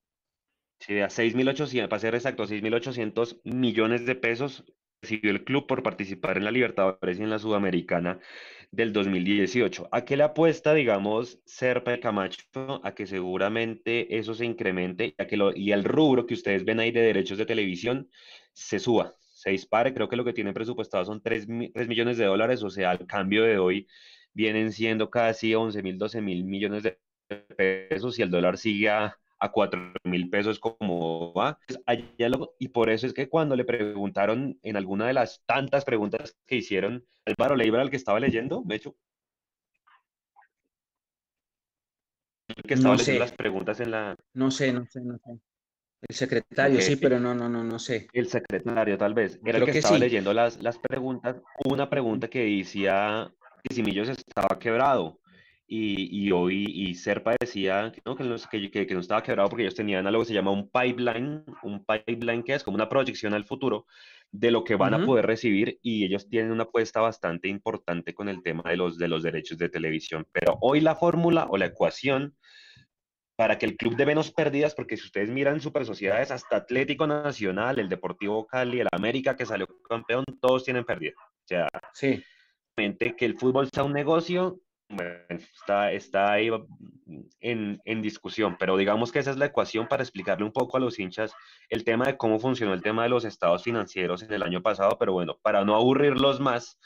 [0.79, 4.63] Sí, vea, 6.800, para ser exacto, 6.800 millones de pesos
[5.01, 8.19] recibió el club por participar en la Libertadores y en la Sudamericana
[8.71, 9.89] del 2018.
[9.91, 12.41] ¿A qué le apuesta, digamos, Serpa y Camacho?
[12.83, 16.79] A que seguramente eso se incremente a que lo, y el rubro que ustedes ven
[16.79, 18.09] ahí de derechos de televisión
[18.53, 19.93] se suba, se dispare.
[19.93, 23.43] Creo que lo que tienen presupuestado son 3, millones de dólares, o sea, al cambio
[23.43, 23.87] de hoy
[24.33, 26.99] vienen siendo casi 11 mil, 12 mil millones de
[27.57, 31.59] pesos y el dólar sigue a a cuatro mil pesos como va.
[32.59, 36.55] y por eso es que cuando le preguntaron en alguna de las tantas preguntas que
[36.55, 38.95] hicieron, Álvaro Leiber, al que estaba leyendo, de hecho,
[42.65, 44.15] que estaba no leyendo las preguntas en la...
[44.33, 45.39] No sé, no sé, no sé.
[46.07, 48.07] El secretario, sí, pero no, no, no, no sé.
[48.13, 49.39] El secretario, tal vez.
[49.43, 51.37] Era el que, estaba leyendo las, las preguntas.
[51.65, 53.31] Una pregunta que decía
[53.63, 55.19] que si Millos estaba quebrado
[55.69, 59.75] y, hoy y Serpa decía que no, que, que, que, no estaba quebrado porque ellos
[59.75, 63.43] tenían algo que se llama un pipeline, un pipeline que es como una proyección al
[63.43, 63.85] futuro
[64.31, 68.29] de lo que van a poder recibir y ellos tienen una apuesta bastante importante con
[68.29, 70.25] el tema de los, de los derechos de televisión.
[70.31, 72.35] Pero hoy la fórmula o la ecuación
[73.35, 77.05] para que el club de menos pérdidas, porque si ustedes miran super sociedades, hasta Atlético
[77.05, 81.13] Nacional, el Deportivo Cali, el América que salió campeón, todos tienen pérdida.
[81.19, 82.23] O sea, sí.
[82.75, 84.59] que el fútbol sea un negocio,
[85.29, 86.49] está, está ahí
[87.39, 90.79] en, en, discusión, pero digamos que esa es la ecuación para explicarle un poco a
[90.79, 91.33] los hinchas
[91.69, 94.97] el tema de cómo funcionó el tema de los estados financieros en el año pasado,
[94.97, 96.79] pero bueno, para no aburrirlos más,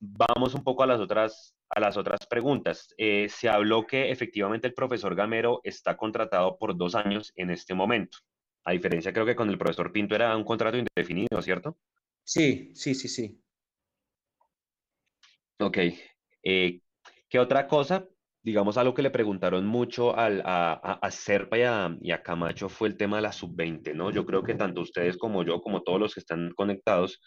[0.00, 2.94] vamos un poco a las otras, a las otras preguntas.
[2.98, 7.74] Eh, se habló que efectivamente el profesor Gamero está contratado por dos años en este
[7.74, 8.18] momento.
[8.64, 11.78] A diferencia creo que con el profesor Pinto era un contrato indefinido, ¿cierto?
[12.24, 13.40] Sí, sí, sí, sí.
[15.60, 15.78] Ok.
[16.42, 16.80] Eh,
[17.28, 18.06] ¿Qué otra cosa?
[18.42, 22.96] Digamos, algo que le preguntaron mucho al, a, a, Serpa y a, Camacho fue el
[22.96, 24.10] tema de la sub-20, ¿no?
[24.10, 27.20] Yo creo que tanto ustedes como yo, como todos los que están conectados,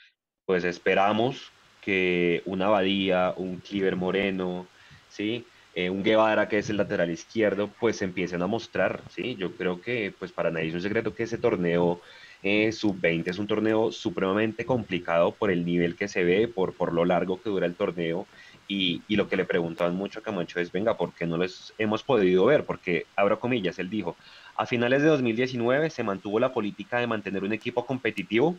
[0.45, 4.65] pues esperamos que una Abadía, un Cliver Moreno,
[5.09, 5.45] ¿sí?
[5.75, 9.35] Eh, un Guevara, que es el lateral izquierdo, pues empiecen a mostrar, ¿sí?
[9.35, 12.01] Yo creo que, pues para nadie es un secreto que ese torneo
[12.41, 16.91] eh, sub-20 es un torneo supremamente complicado por el nivel que se ve, por, por
[16.91, 18.25] lo largo que dura el torneo
[18.71, 22.03] y, lo que le preguntaban mucho a Camacho es, venga, ¿por qué no les hemos
[22.03, 22.65] podido ver?
[22.65, 24.15] Porque, abro comillas, él dijo,
[24.55, 28.55] a finales de 2019 se mantuvo la política de mantener un equipo competitivo.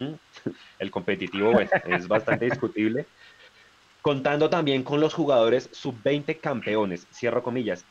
[0.78, 3.06] El competitivo, bueno, es bastante discutible.
[4.02, 7.84] Contando también con los jugadores sub-20 campeones, cierro comillas.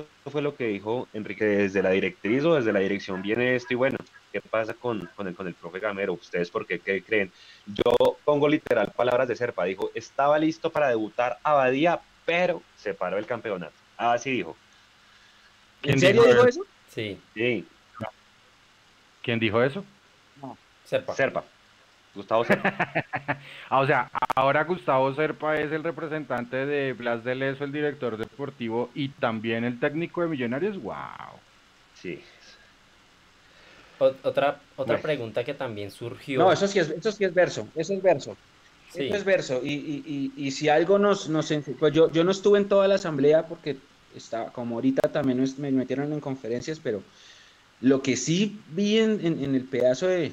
[0.00, 3.74] Esto fue lo que dijo Enrique desde la directriz o desde la dirección viene esto
[3.74, 3.98] y bueno,
[4.32, 6.14] ¿qué pasa con, con, el, con el profe Gamero?
[6.14, 7.32] ¿Ustedes por qué, creen?
[7.66, 13.18] Yo pongo literal palabras de Serpa, dijo, estaba listo para debutar Abadía, pero se paró
[13.18, 13.72] el campeonato.
[13.96, 14.56] Así dijo.
[15.82, 16.66] ¿En serio dijo eso?
[16.88, 17.18] Sí.
[17.34, 17.66] Sí.
[19.22, 19.84] ¿Quién dijo eso?
[20.40, 20.56] No.
[20.84, 21.14] Serpa.
[21.14, 21.44] Serpa.
[22.14, 22.72] Gustavo Serpa.
[23.70, 28.16] ah, o sea, ahora Gustavo Serpa es el representante de Blas de Leso, el director
[28.16, 30.80] deportivo y también el técnico de Millonarios.
[30.82, 30.96] ¡Wow!
[31.94, 32.22] Sí,
[34.22, 36.38] otra, otra pregunta que también surgió.
[36.38, 38.36] No, eso sí es, eso sí es verso, eso es verso.
[38.94, 39.60] Eso es verso.
[39.62, 42.96] Y, y, y, si algo nos, nos pues yo, yo no estuve en toda la
[42.96, 43.76] asamblea porque
[44.16, 47.02] estaba, como ahorita también me metieron en conferencias, pero
[47.80, 50.32] lo que sí vi en, en, el pedazo de,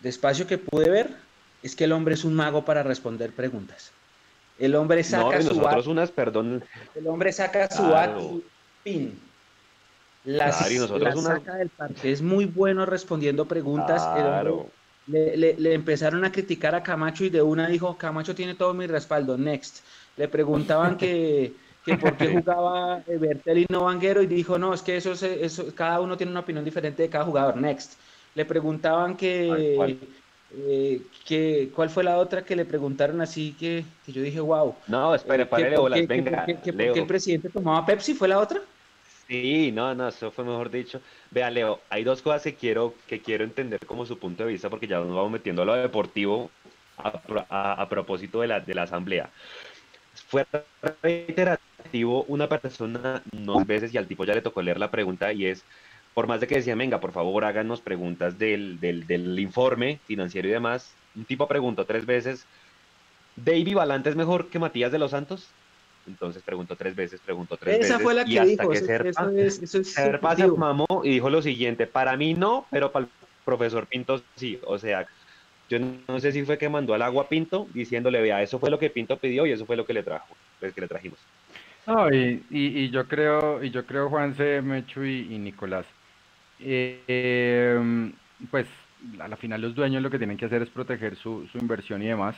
[0.00, 1.10] de, espacio que pude ver
[1.62, 3.92] es que el hombre es un mago para responder preguntas.
[4.58, 6.64] El hombre saca su nosotros unas, perdón.
[6.94, 8.40] El hombre saca su claro.
[8.82, 9.18] pin
[10.28, 14.02] la saca del parque es muy bueno respondiendo preguntas.
[15.06, 19.38] Le, empezaron a criticar a Camacho y de una dijo, Camacho tiene todo mi respaldo,
[19.38, 19.78] next.
[20.18, 24.82] Le preguntaban que, que por qué jugaba Bertel y no Vanguero y dijo, no, es
[24.82, 27.94] que eso, eso, cada uno tiene una opinión diferente de cada jugador, next.
[28.34, 29.98] Le preguntaban que,
[30.56, 34.74] eh, que ¿cuál fue la otra que le preguntaron así que, que yo dije, wow?
[34.86, 35.68] No, espere, para
[36.06, 36.46] venga.
[36.46, 38.14] Que, ¿Por qué el presidente tomaba Pepsi?
[38.14, 38.60] ¿Fue la otra?
[39.28, 41.02] Sí, no, no, eso fue mejor dicho.
[41.30, 44.70] Vea, Leo, hay dos cosas que quiero, que quiero entender como su punto de vista,
[44.70, 46.50] porque ya nos vamos metiendo a lo deportivo
[46.96, 49.30] a, propósito de la, de la asamblea.
[50.28, 50.46] Fue
[51.02, 55.46] reiterativo una persona dos veces y al tipo ya le tocó leer la pregunta y
[55.46, 55.62] es,
[56.18, 60.48] por más de que decían, venga, por favor, háganos preguntas del, del, del informe financiero
[60.48, 62.44] y demás, un tipo preguntó tres veces,
[63.36, 65.54] ¿Davy Valante es mejor que Matías de los Santos?
[66.06, 67.90] Entonces preguntó tres veces, preguntó tres veces.
[67.94, 68.68] Esa fue la que y hasta dijo.
[68.68, 70.56] que Serpa, eso es- eso es Serpa se subjetivo.
[70.56, 73.12] mamó y dijo lo siguiente, para mí no, pero para el
[73.44, 74.60] profesor Pinto sí.
[74.66, 75.06] O sea,
[75.68, 78.70] yo no sé si fue que mandó al agua a Pinto diciéndole, vea, eso fue
[78.70, 81.24] lo que Pinto pidió y eso fue lo que le trajo, pues que le trajimos.
[81.86, 85.86] No, y, y, y yo creo, y yo creo, Juanse, Mechu y, y Nicolás,
[86.60, 88.12] eh,
[88.50, 88.66] pues
[89.20, 92.02] a la final los dueños lo que tienen que hacer es proteger su, su inversión
[92.02, 92.36] y demás.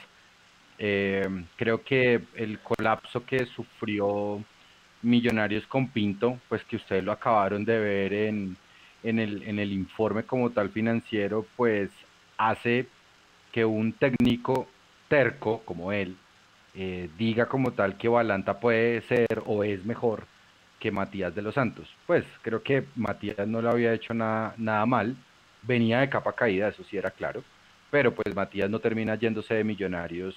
[0.78, 4.42] Em, creo que el colapso que sufrió
[5.02, 8.56] Millonarios con Pinto, pues que ustedes lo acabaron de ver en,
[9.02, 11.90] en el, en el informe como tal financiero, pues
[12.38, 12.86] hace
[13.52, 14.68] que un técnico
[15.08, 16.16] terco como él,
[16.74, 20.24] eh, diga como tal que Balanta puede ser o es mejor
[20.80, 21.88] que Matías de los Santos.
[22.06, 25.14] Pues creo que Matías no lo había hecho nada, nada mal,
[25.62, 27.44] venía de capa caída, eso sí era claro,
[27.90, 30.34] pero pues Matías no termina yéndose de Millonarios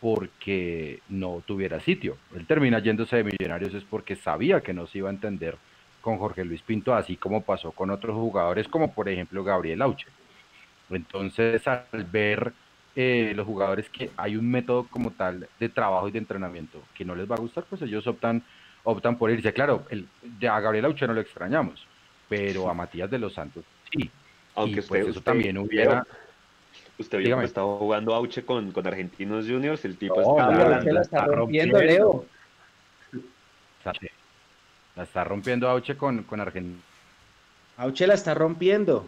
[0.00, 2.18] porque no tuviera sitio.
[2.34, 5.56] Él termina yéndose de Millonarios es porque sabía que no se iba a entender
[6.00, 10.06] con Jorge Luis Pinto, así como pasó con otros jugadores, como por ejemplo Gabriel Auche.
[10.90, 12.52] Entonces, al ver
[12.96, 17.04] eh, los jugadores que hay un método como tal de trabajo y de entrenamiento que
[17.04, 18.42] no les va a gustar, pues ellos optan,
[18.90, 19.52] optan por irse.
[19.52, 20.06] Claro, el,
[20.48, 21.86] a Gabriel Auche no lo extrañamos,
[22.28, 24.10] pero a Matías de los Santos sí.
[24.54, 26.04] Aunque Y, usted, pues, eso usted también hubiera-
[26.98, 31.00] usted vio estaba jugando Auche con, con Argentinos Juniors, el tipo No, estaba la- está
[31.02, 31.78] está rompiendo.
[31.80, 32.24] Leo.
[34.96, 36.82] La está rompiendo Auche con, con argentinos,
[37.76, 39.06] Auche la está rompiendo.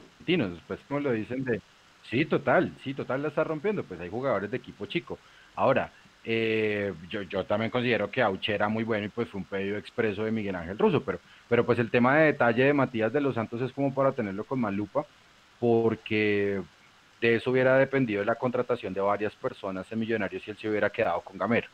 [0.68, 1.60] pues como lo dicen de...
[2.08, 5.18] Sí, total, sí, total la está rompiendo, pues hay jugadores de equipo chico.
[5.56, 5.90] Ahora,
[6.24, 9.76] eh, yo, yo también considero que Auche era muy bueno y pues fue un pedido
[9.78, 13.20] expreso de Miguel Ángel Russo, pero, pero pues el tema de detalle de Matías de
[13.20, 15.04] los Santos es como para tenerlo con más lupa,
[15.58, 16.60] porque
[17.20, 20.90] de eso hubiera dependido la contratación de varias personas en Millonarios si él se hubiera
[20.90, 21.68] quedado con Gamero.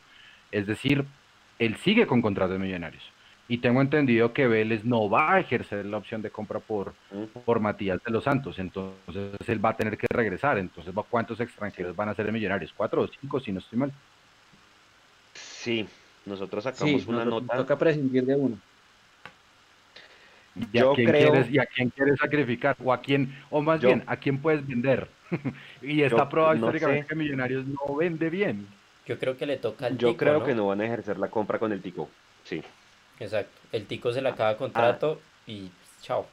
[0.51, 1.05] Es decir,
[1.59, 3.03] él sigue con contrato de Millonarios.
[3.49, 7.43] Y tengo entendido que Vélez no va a ejercer la opción de compra por, Ujú.
[7.45, 8.59] por Matías de los Santos.
[8.59, 10.57] Entonces él va a tener que regresar.
[10.57, 12.73] Entonces, ¿va- ¿cuántos extranjeros van a ser en Millonarios?
[12.75, 13.91] ¿Cuatro o cinco, si no estoy mal?
[15.67, 15.85] Sí,
[16.25, 17.57] nosotros Sí, sacamos una nos nota.
[17.57, 18.57] toca prescindir de uno.
[20.55, 22.77] ¿Y a, Yo quién creo- quieres, ¿Y a quién quieres sacrificar?
[22.81, 25.09] O a quién, o más Yo- bien, ¿a quién puedes vender?
[25.81, 27.07] y está probado no históricamente sé.
[27.09, 28.65] que Millonarios no vende bien.
[29.05, 30.45] Yo creo que le toca al Yo Tico, creo ¿no?
[30.45, 32.09] que no van a ejercer la compra con el Tico.
[32.45, 32.63] Sí.
[33.19, 33.59] Exacto.
[33.73, 35.69] El Tico se le acaba contrato y
[36.01, 36.25] chao.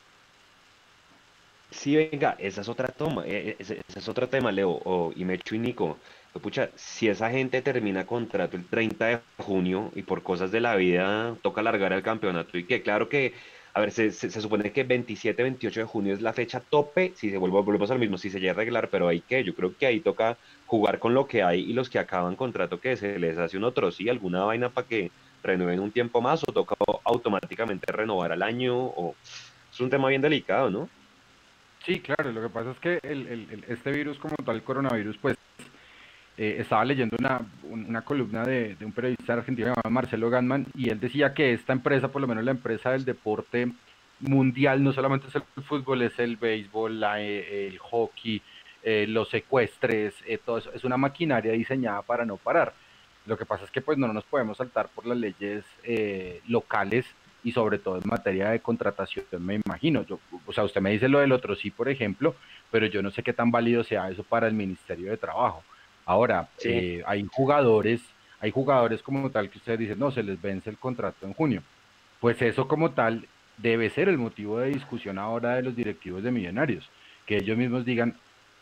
[1.72, 5.12] Sí, venga, esa es otra toma, eh, eh, ese, ese es otro tema, Leo, o,
[5.16, 5.98] y Mecho y Nico.
[6.42, 10.74] Pucha, si esa gente termina contrato el 30 de junio y por cosas de la
[10.74, 13.34] vida toca alargar el campeonato y que claro que,
[13.72, 17.30] a ver, se, se- supone que 27, 28 de junio es la fecha tope, si
[17.30, 19.76] se vuelve, volvemos al mismo, si se llega a arreglar, pero hay que, yo creo
[19.76, 23.18] que ahí toca jugar con lo que hay y los que acaban contrato que se
[23.20, 26.74] les hace un otro, sí, alguna vaina para que renueven un tiempo más o toca
[27.04, 29.16] automáticamente renovar al año o
[29.70, 30.88] es un tema bien delicado, ¿no?
[31.84, 35.18] Sí, claro, lo que pasa es que el, el- el- este virus como tal, coronavirus,
[35.18, 35.36] pues
[36.36, 40.66] eh, estaba leyendo una, un- una columna de, de un periodista argentino llamado Marcelo Ganman
[40.74, 43.70] y él decía que esta empresa, por lo menos la empresa del deporte
[44.20, 48.40] mundial, no solamente es el fútbol, es el béisbol, la, eh, el hockey,
[48.82, 52.72] eh, los ecuestres, eh, todo eso, es una maquinaria diseñada para no parar.
[53.26, 55.64] Lo que pasa es que pues no nos podemos saltar por las leyes
[56.46, 57.06] locales
[57.42, 60.02] y sobre todo en materia de contratación, me imagino.
[60.04, 62.34] Yo, o sea, usted me dice lo del otro sí, por ejemplo,
[62.70, 65.62] pero yo no sé qué tan válido sea eso para el Ministerio de Trabajo.
[66.06, 66.68] Ahora, Sí.
[66.70, 68.00] eh, hay jugadores,
[68.40, 71.62] hay jugadores como tal que ustedes dicen, no, se les vence el contrato en junio.
[72.20, 73.26] Pues eso como tal
[73.56, 76.88] debe ser el motivo de discusión ahora de los directivos de Millonarios,
[77.26, 78.16] que ellos mismos digan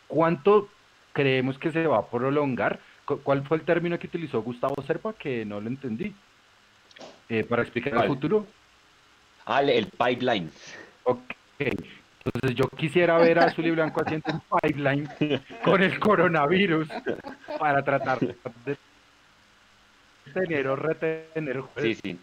[0.07, 0.69] cuánto
[1.13, 2.79] creemos que se va a prolongar.
[3.05, 5.13] Cu- ¿Cuál fue el término que utilizó Gustavo Serpa?
[5.13, 6.13] Que no lo entendí.
[7.29, 8.45] Eh, para explicar el futuro.
[9.45, 10.49] Ah, el- el pipeline.
[11.03, 11.19] Ok.
[12.25, 15.09] Entonces yo quisiera ver a Azul y Blanco haciendo un pipeline
[15.63, 16.87] con el coronavirus
[17.59, 18.77] para tratar de
[20.33, 22.17] tener o retener Sí, sí.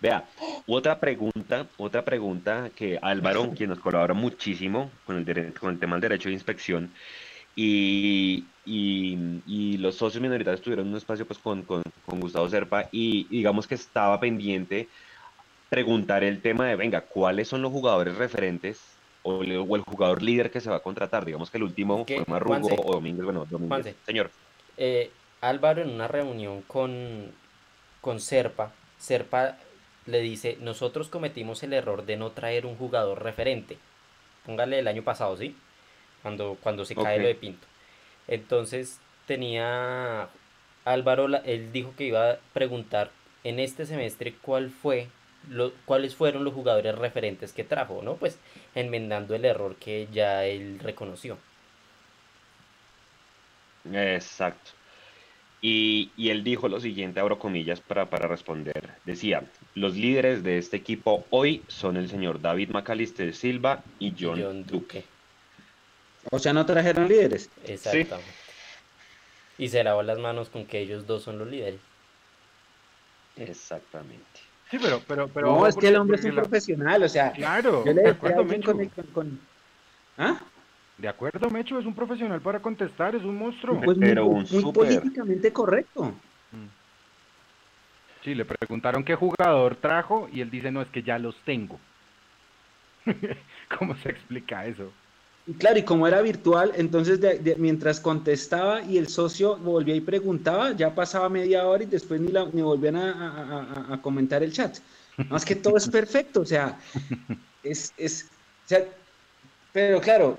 [0.00, 0.24] Vea,
[0.66, 5.94] otra pregunta, otra pregunta que Álvaro, quien nos colabora muchísimo con el, con el tema
[5.94, 6.90] del derecho de inspección,
[7.56, 12.88] y, y- y los socios minoritarios tuvieron un espacio pues con, con, con Gustavo Serpa
[12.90, 14.88] y digamos que estaba pendiente
[15.70, 18.93] preguntar el tema de, venga, ¿cuáles son los jugadores referentes
[19.24, 21.24] o el, o el jugador líder que se va a contratar?
[21.26, 22.22] Digamos que el último ¿Qué?
[22.24, 22.76] fue Marrugo Juanse.
[22.76, 23.98] o Domínguez, bueno, Domínguez, Juanse.
[24.06, 24.32] señor.
[24.76, 27.38] Eh, Álvaro en una reunión con,
[28.00, 29.58] con Serpa, Serpa
[30.06, 33.82] le dice, nosotros cometimos el error de no traer un jugador referente.
[34.44, 35.64] póngale el año pasado, ¿sí?
[36.22, 37.68] Cuando, cuando se cae lo de Pinto.
[38.26, 40.30] Entonces tenía
[40.84, 43.12] Álvaro, él dijo que iba a preguntar
[43.44, 45.12] en este semestre cuál fue,
[45.50, 48.16] lo, cuáles fueron los jugadores referentes que trajo, ¿no?
[48.16, 48.38] Pues
[48.74, 51.38] enmendando el error que ya él reconoció.
[53.92, 54.72] Exacto.
[55.60, 58.90] Y, y él dijo lo siguiente, abro comillas para, para responder.
[59.06, 64.42] Decía, los líderes de este equipo hoy son el señor David Macalister Silva y John,
[64.42, 64.98] John Duque.
[64.98, 65.04] Duque.
[66.30, 67.50] O sea, no trajeron líderes.
[67.64, 68.30] Exactamente.
[69.56, 71.80] Y se lavó las manos con que ellos dos son los líderes.
[73.36, 74.43] Exactamente.
[74.70, 75.46] Sí, pero, pero, pero.
[75.46, 78.08] no, es que el hombre es un la- profesional, o sea, Claro, yo le de
[78.10, 78.72] acuerdo, Mecho.
[78.72, 79.40] con, con- con-
[80.18, 80.38] ¿Ah?
[80.98, 83.80] De acuerdo, Mecho, es un profesional para contestar, es un monstruo.
[83.80, 86.14] Pues muy, Pero un muy políticamente correcto.
[88.22, 91.78] Sí, le preguntaron qué jugador trajo y él dice, no, es que ya los tengo.
[93.78, 94.90] ¿Cómo se explica eso?
[95.58, 97.20] Claro, y como era virtual, entonces
[97.58, 102.28] mientras contestaba y el socio volvía y preguntaba, ya pasaba media hora y después ni,
[102.28, 104.78] la, ni volvían a, a- comentar el chat.
[105.36, 106.78] Es que todo es perfecto, o sea,
[107.62, 108.30] es, es,
[108.64, 108.86] o sea,
[109.72, 110.38] pero claro,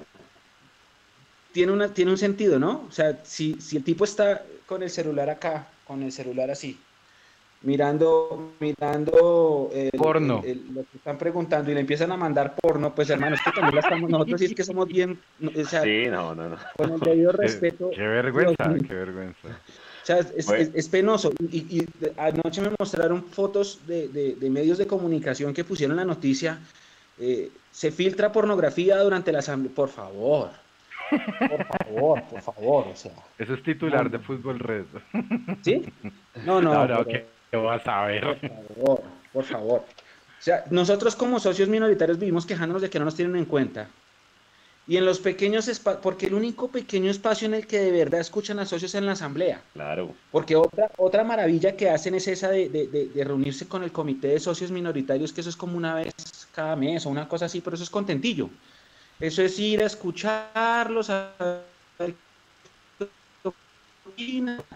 [1.51, 2.85] tiene, una, tiene un sentido, ¿no?
[2.87, 6.84] O sea, si, si el tipo está con el celular acá, con el celular así,
[7.65, 10.41] mirando, mirando el- Porno.
[10.43, 13.41] el- el- lo que están preguntando y le empiezan a mandar porno, pues hermano, es
[13.41, 16.49] que también la estamos, nosotros sí es que somos bien, o sea, Sí, no, no,
[16.49, 16.57] no.
[16.77, 19.47] con el debido respeto, Qué, vergüenza, qué vergüenza.
[19.49, 20.63] o sea, es, Bueno.
[20.63, 21.31] es- es penoso.
[21.51, 21.87] Y, y- y
[22.17, 26.59] anoche me mostraron fotos de, de- de medios de comunicación que pusieron la noticia.
[27.17, 29.73] eh, se filtra pornografía durante la asamblea.
[29.73, 30.49] Por favor.
[31.09, 32.87] Por favor, por favor.
[32.91, 34.19] O sea, Eso es titular No, de.
[34.19, 34.83] Fútbol Red.
[35.61, 35.85] ¿sí?
[36.45, 36.73] No, no.
[36.73, 37.25] No, no, pero- ¿qué,
[37.61, 38.39] qué vas a ver?
[38.39, 39.03] Por favor,
[39.33, 39.79] por favor.
[39.79, 43.87] O sea, nosotros como socios minoritarios vivimos quejándonos de que no nos tienen en cuenta.
[44.87, 48.19] Y en los pequeños espacios, porque el único pequeño espacio en el que de verdad
[48.19, 49.59] escuchan a socios es en la asamblea.
[49.73, 50.13] Claro.
[50.31, 53.91] Porque otra, otra maravilla que hacen es esa de, de- de- de reunirse con el
[53.91, 56.13] comité de socios minoritarios, que eso es como una vez
[56.53, 58.49] cada mes o una cosa así, pero eso es contentillo.
[59.19, 61.31] Eso es ir a escucharlos, a
[61.97, 62.13] ver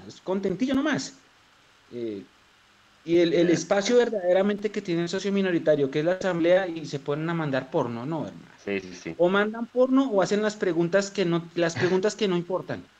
[0.08, 1.14] es contentillo nomás.
[1.94, 2.24] Eh,
[3.14, 6.86] y el, el espacio verdaderamente que tiene el socio minoritario, que es la asamblea, y
[6.86, 8.56] se ponen a mandar porno, no, hermano.
[8.58, 9.16] Sí, sí, sí.
[9.18, 12.92] O mandan porno o hacen las preguntas que no, las preguntas que no importan.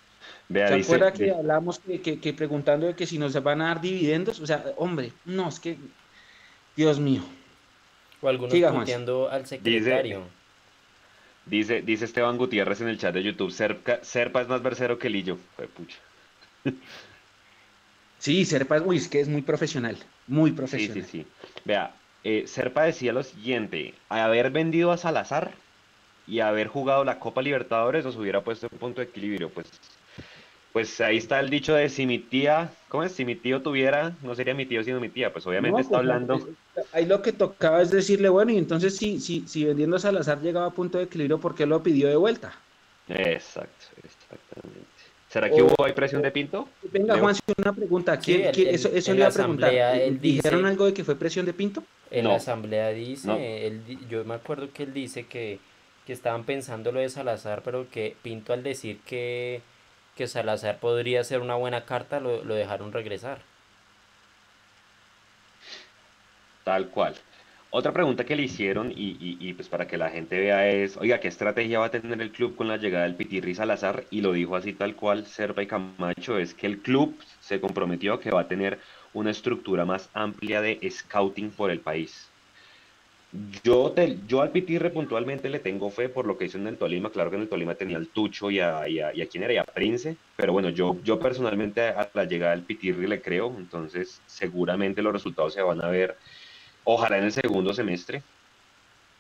[0.50, 3.62] Vea, ¿Se dice, acuerda que hablamos que, que- que preguntando de que si nos van
[3.62, 4.40] a dar dividendos?
[4.42, 5.78] O sea, hombre, no, es que,
[6.76, 7.24] Dios mío.
[8.22, 10.20] O algunos puteando al secretario.
[11.46, 15.10] dice, dice Esteban Gutiérrez en el chat de YouTube, Serpa, Serpa es más versero que
[15.10, 15.38] Lillo.
[15.56, 15.98] Fue pucha.
[18.20, 19.98] Sí, Serpa, uy, es que es muy profesional,
[20.28, 21.04] muy Sí, profesional.
[21.04, 21.34] sí, sí.
[21.66, 25.66] Vea, eh, Serpa decía lo siguiente, haber vendido a Salazar
[26.26, 29.70] y haber jugado la Copa Libertadores nos hubiera puesto en punto de equilibrio, pues,
[30.72, 33.14] pues ahí está el dicho de si mi tía, ¿cómo es?
[33.14, 36.00] Si mi tío tuviera, no sería mi tío sino mi tía, pues obviamente No, está
[36.00, 36.50] pues, hablando,
[36.92, 40.42] Ahí lo que tocaba es decirle, bueno, y entonces si, si, si vendiendo a Salazar
[40.42, 42.66] llegaba a punto de equilibrio, ¿por qué lo pidió de vuelta?
[43.08, 44.89] exacto, exactamente.
[45.30, 46.68] ¿Será que O- hubo hay presión de Pinto?
[46.92, 47.18] Venga.
[47.20, 48.16] Juan, una pregunta.
[48.20, 49.72] Sí, ¿quién- el- quién- el- eso eso en le iba la a preguntar.
[50.20, 51.84] ¿Dijeron dice- algo de que fue presión de Pinto?
[52.10, 52.32] En No.
[52.32, 53.38] la asamblea dice, No.
[53.38, 55.60] él yo me acuerdo que él dice que,
[56.08, 59.62] que estaban pensando lo de Salazar, pero que Pinto al decir que,
[60.16, 63.40] que Salazar podría ser una buena carta, lo, lo dejaron regresar.
[66.64, 67.16] Tal cual.
[67.72, 70.98] Otra pregunta que le hicieron y, y- y, pues para que la gente vea es,
[70.98, 74.08] oiga, ¿qué estrategia va a tener el club con la llegada del Pitirri Salazar?
[74.12, 78.20] Y lo dijo así tal cual Serpa y Camacho, es que el club se comprometió
[78.20, 78.82] que va a tener
[79.14, 82.34] una estructura más amplia de scouting por el país.
[83.64, 86.80] Yo, te- yo al Pitirre puntualmente le tengo fe por lo que hizo en el
[86.80, 87.12] Tolima.
[87.12, 89.44] Claro que en el Tolima tenía al Tucho y a, y a, y a quién
[89.44, 90.20] era, y a Prince.
[90.36, 93.56] Pero bueno, yo, yo personalmente a la llegada del Pitirri le creo.
[93.60, 96.18] Entonces, seguramente los resultados se van a ver,
[96.84, 98.24] ojalá en el segundo semestre,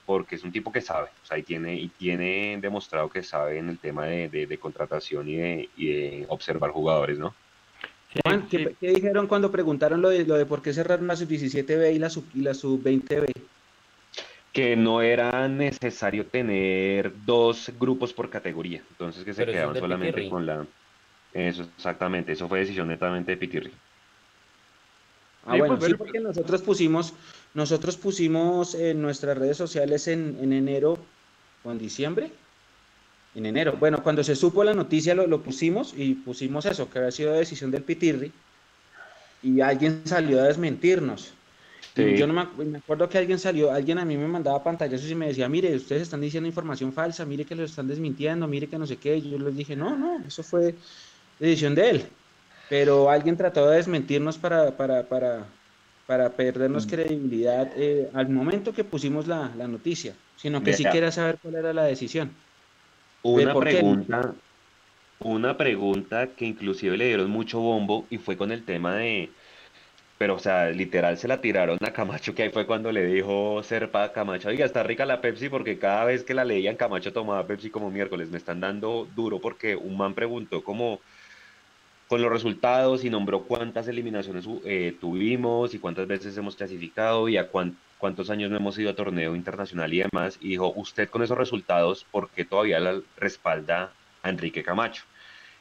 [0.05, 1.09] porque es un tipo que sabe.
[1.21, 4.57] O sea, y tiene, y tiene demostrado que sabe en el tema de, de- de
[4.59, 7.33] contratación y de, y de observar jugadores, ¿no?
[8.11, 8.75] Sí, Juan, ¿qué, sí.
[8.79, 12.09] qué dijeron cuando preguntaron lo de, lo de por qué cerraron la sub-17B y la
[12.09, 13.25] sub- y la sub-20B?
[14.51, 20.13] que no era necesario tener dos grupos por categoría, entonces que se Pero quedaban solamente
[20.13, 20.29] Pitirri.
[20.31, 20.65] con la...
[21.35, 23.71] Eso, exactamente, eso fue decisión netamente de Pitirri.
[25.45, 27.13] Ah, Sí, bueno, pues, sí, pero- porque nosotros pusimos,
[27.53, 30.97] nosotros pusimos en nuestras redes sociales en, en enero
[31.63, 32.31] o en diciembre.
[33.35, 33.77] En enero.
[33.79, 37.33] Bueno, cuando se supo la noticia lo, lo pusimos y pusimos eso, que había sido
[37.33, 38.31] decisión del Pitirri.
[39.41, 41.33] Y alguien salió a desmentirnos.
[41.95, 45.27] Yo no me, acuerdo que alguien salió, alguien a mí me mandaba pantallazos y me
[45.27, 48.87] decía, mire, ustedes están diciendo información falsa, mire que lo están desmintiendo, mire que no
[48.87, 49.21] sé qué.
[49.21, 50.75] yo les dije, no, no, eso fue
[51.39, 52.05] decisión de él.
[52.69, 55.45] Pero alguien trató de desmentirnos para, para, para,
[56.09, 56.89] para perdernos mm.
[56.89, 61.53] credibilidad eh, al momento que pusimos la, la noticia, sino que sí quería saber cuál
[61.53, 62.31] era la decisión.
[63.21, 64.33] Una pregunta,
[65.19, 69.29] una pregunta que inclusive le dieron mucho bombo y fue con el tema de,
[70.17, 73.61] pero o sea, literal se la tiraron a Camacho, que ahí fue cuando le dijo
[73.61, 77.13] Serpa a Camacho, oiga, está rica la Pepsi porque cada vez que la leían Camacho
[77.13, 81.01] tomaba Pepsi como miércoles, me están dando duro porque un man preguntó como
[82.09, 87.37] con los resultados y nombró cuántas eliminaciones eh, tuvimos y cuántas veces hemos clasificado y
[87.37, 90.39] a cuántos años no hemos ido a torneo internacional y demás.
[90.41, 93.93] Y dijo, usted con esos resultados, ¿por qué todavía la respalda
[94.23, 95.03] a Enrique Camacho?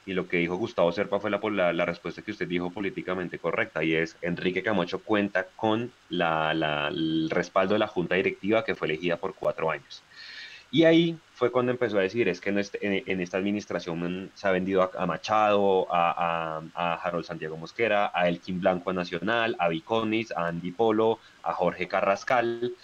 [0.06, 3.84] Y lo que dijo Gustavo Serpa fue la, la, respuesta que usted dijo políticamente correcta
[3.84, 8.88] y es, Enrique Camacho cuenta con la, el respaldo de la junta directiva que fue
[8.88, 10.02] elegida por cuatro años.
[10.70, 14.50] Y ahí fue cuando empezó a decir, es que en, este, esta administración se ha
[14.50, 16.60] vendido a, Machado, a,
[17.02, 22.74] Harold Santiago Mosquera, a Elkin Blanco Nacional, a Viconis, a Andy Polo, a Jorge Carrascal.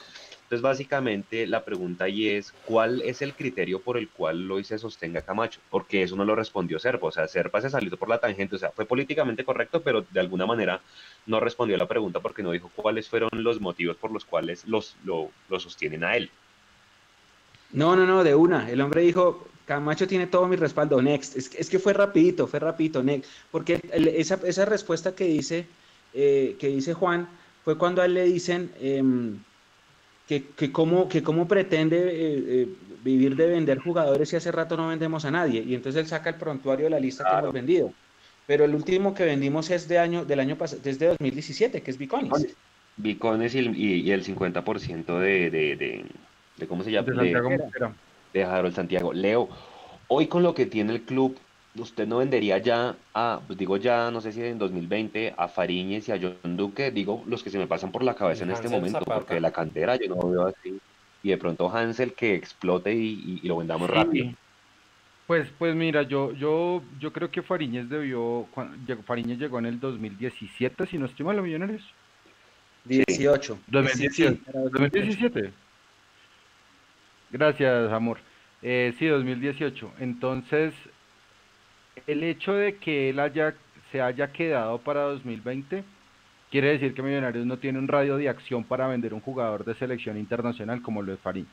[0.44, 4.78] Entonces, básicamente, la pregunta ahí es, ¿cuál es el criterio por el cual lo se
[4.78, 5.60] sostenga Camacho?
[5.68, 8.58] Porque eso no lo respondió Serpa, o sea, Serpa se salió por la tangente, o
[8.58, 10.80] sea, fue políticamente correcto, pero de alguna manera
[11.26, 14.64] no respondió a la pregunta porque no dijo cuáles fueron los motivos por los cuales
[14.66, 16.30] los, lo, lo sostienen a él.
[17.74, 18.70] No, no, no, de una.
[18.70, 21.36] El hombre dijo, Camacho tiene todo mi respaldo, next.
[21.36, 23.28] Es, es que fue rapidito, fue rapidito, next.
[23.50, 25.66] Porque esa, esa, respuesta que dice,
[26.14, 27.28] eh, que dice Juan
[27.64, 29.38] fue cuando a él le dicen em,
[30.28, 32.68] que, que, cómo, que cómo pretende eh, eh,
[33.02, 35.64] vivir de vender jugadores si hace rato no vendemos a nadie.
[35.66, 37.92] Y entonces él saca el prontuario de la lista que hemos vendido.
[38.46, 41.98] Pero el último que vendimos es de año, del año pasado, desde 2017, que es
[41.98, 42.54] Bicones.
[42.98, 46.04] Bicones y el, y, el 50% de, de de
[46.68, 47.50] cómo se llama, de, Santiago
[48.32, 49.12] de, Harold Santiago.
[49.12, 49.48] Leo,
[50.08, 51.38] hoy con lo que tiene el club,
[51.76, 56.08] usted no vendería ya a, pues digo ya, no sé si en 2020, a Fariñez
[56.08, 58.68] y a John Duque, digo los que se me pasan por la cabeza en este
[58.68, 60.80] momento, porque la cantera yo no veo así.
[61.22, 64.32] Y de pronto Hansel que explote y, lo vendamos rápido.
[65.26, 68.46] Pues, pues mira, yo, yo, yo creo que Fariñez debió,
[69.06, 71.82] Fariñez llegó en el 2017, si no estoy mal, los millonarios.
[72.84, 73.58] 18.
[73.68, 74.52] 2017.
[74.52, 75.63] 2017.
[77.34, 78.18] Gracias, amor.
[78.62, 79.94] Eh, sí, 2018.
[79.98, 80.72] Entonces,
[82.06, 83.54] el hecho de que él haya,
[83.90, 85.82] se haya quedado para 2020
[86.48, 89.74] quiere decir que Millonarios no tiene un radio de acción para vender un jugador de
[89.74, 91.50] selección internacional como lo es Fariñas.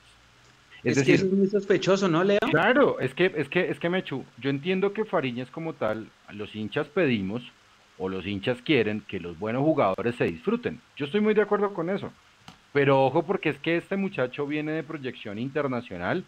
[0.83, 2.37] Es, decir, que es muy sospechoso, ¿no, Leo?
[2.51, 6.55] Claro, es que, es que, es que Mechu, yo entiendo que Fariñas como tal, los
[6.55, 7.41] hinchas pedimos
[7.97, 10.79] o los hinchas quieren que los buenos jugadores se disfruten.
[10.95, 12.11] Yo estoy muy de acuerdo con eso.
[12.73, 16.23] Pero ojo porque es que este muchacho viene de proyección internacional,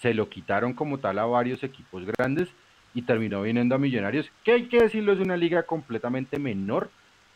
[0.00, 2.48] se lo quitaron como tal a varios equipos grandes
[2.94, 6.90] y terminó viniendo a Millonarios, que hay que decirlo es una liga completamente menor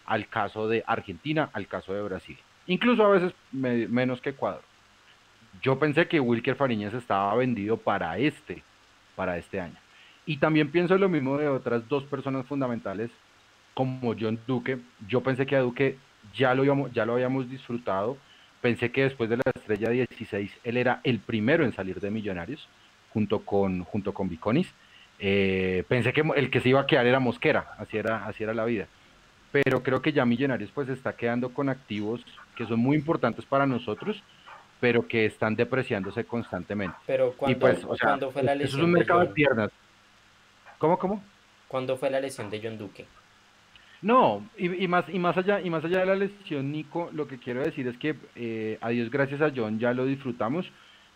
[0.07, 4.63] al caso de Argentina, al caso de Brasil, incluso a veces menos que Ecuador.
[5.63, 8.63] Yo pensé que Wilker Fariñez estaba vendido para este,
[9.17, 9.77] para este año.
[10.25, 13.11] Y también pienso lo mismo de otras dos personas fundamentales
[13.75, 14.79] como John Duque.
[15.09, 15.99] Yo pensé que a Duque
[16.35, 18.17] ya lo, ya lo habíamos disfrutado
[18.61, 22.69] Pensé que después de la estrella 16 él era el primero en salir de Millonarios,
[23.13, 24.73] junto con, junto con Viconis.
[25.19, 28.55] Eh, pensé que el que se iba a quedar era Mosquera, así era, así era
[28.55, 28.87] la vida.
[29.53, 32.25] Pero creo que ya Millonarios pues está quedando con activos
[32.57, 34.23] que son muy importantes para nosotros,
[34.79, 36.97] pero que están depreciándose constantemente.
[37.07, 38.61] Pero ¿cuándo, pues, fue la lesión?
[38.63, 39.71] Eso es un mercado de, de piernas.
[40.79, 41.23] ¿Cómo, cómo?
[41.69, 43.07] ¿Cuándo fue la lesión de John Duque?
[44.03, 47.39] No, y, más, y, más allá, y más allá de la lesión, Nico, lo que
[47.39, 50.67] quiero decir es que eh, a Dios gracias a John ya lo disfrutamos.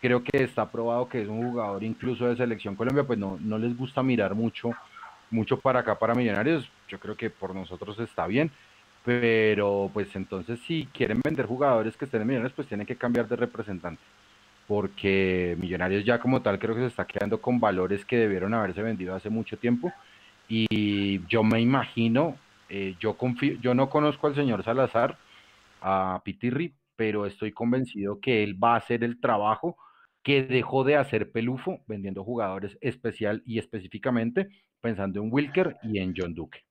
[0.01, 3.57] Creo que está probado que es un jugador incluso de selección Colombia, pues no, no
[3.57, 4.69] les gusta mirar mucho,
[5.31, 6.69] mucho para acá, para Millonarios.
[6.87, 8.51] Yo creo que por nosotros está bien.
[9.03, 13.27] Pero pues entonces si quieren vender jugadores que estén en Millonarios, pues tienen que cambiar
[13.27, 14.01] de representante.
[14.67, 18.83] Porque Millonarios ya como tal creo que se está quedando con valores que debieron haberse
[18.83, 19.91] vendido hace mucho tiempo.
[20.47, 22.35] Y yo me imagino
[22.69, 25.17] eh, yo, confío, yo no conozco al señor Salazar,
[25.81, 29.77] a Pitirri, pero estoy convencido que él va a hacer el trabajo
[30.23, 34.47] que dejó de hacer Pelufo vendiendo jugadores especial y específicamente
[34.81, 36.63] pensando en Wilker y en John Duque.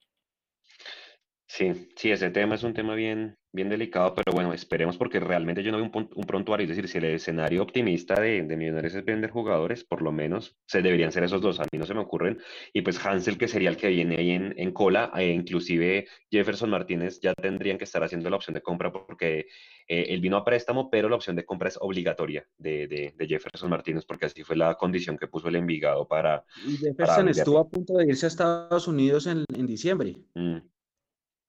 [1.57, 5.62] Sí, sí, ese tema es un tema bien, bien delicado, pero bueno, esperemos porque realmente
[5.62, 8.96] yo no veo un, un prontuario, es decir, si el escenario optimista de, de Millonarios
[8.96, 11.94] es vender jugadores, por lo menos se deberían ser esos dos, a mí no se
[11.94, 12.40] me ocurren,
[12.72, 16.70] y pues Hansel que sería el que viene ahí en, en cola, e inclusive Jefferson
[16.70, 19.46] Martínez ya tendrían que estar haciendo la opción de compra porque
[19.86, 23.26] eh, él vino a préstamo, pero la opción de compra es obligatoria de, de, de
[23.28, 27.28] Jefferson Martínez porque así fue la condición que puso el Envigado para, Y para Jefferson
[27.28, 30.16] estuvo a punto de irse a Estados Unidos en, en diciembre.
[30.34, 30.59] Mm,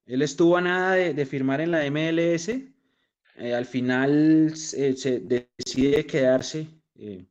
[0.05, 2.73] Él estuvo a nada de, de firmar en la MLS.
[3.37, 7.25] eh, al final eh, se decide quedarse, eh,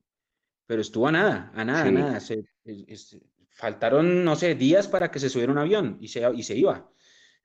[0.66, 2.20] pero estuvo a nada, a nada, a sí, nada.
[2.20, 3.18] Se- es-
[3.50, 6.90] faltaron, no sé, días para que se subiera un avión y se, y se iba.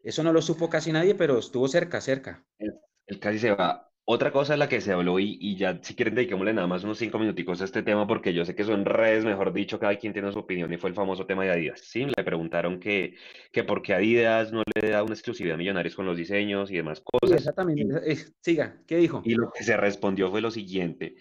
[0.03, 2.45] Eso no lo supo casi nadie, pero estuvo cerca, cerca.
[2.57, 3.88] Él, él casi se va.
[4.11, 6.83] Otra cosa de la que se habló y, y ya si quieren dediquémosle nada más
[6.83, 9.95] unos cinco minuticos a este tema porque yo sé que son redes, mejor dicho, cada
[9.97, 11.81] quien tiene su opinión y fue el famoso tema de Adidas.
[11.81, 13.13] Sí, le preguntaron que,
[13.51, 16.77] que por qué Adidas no le da una exclusividad a Millonarios con los diseños y
[16.77, 17.37] demás Sí, cosas.
[17.37, 18.11] exactamente.
[18.11, 19.21] Eh, siga, ¿qué dijo?
[19.23, 21.17] y lo que se respondió fue lo siguiente.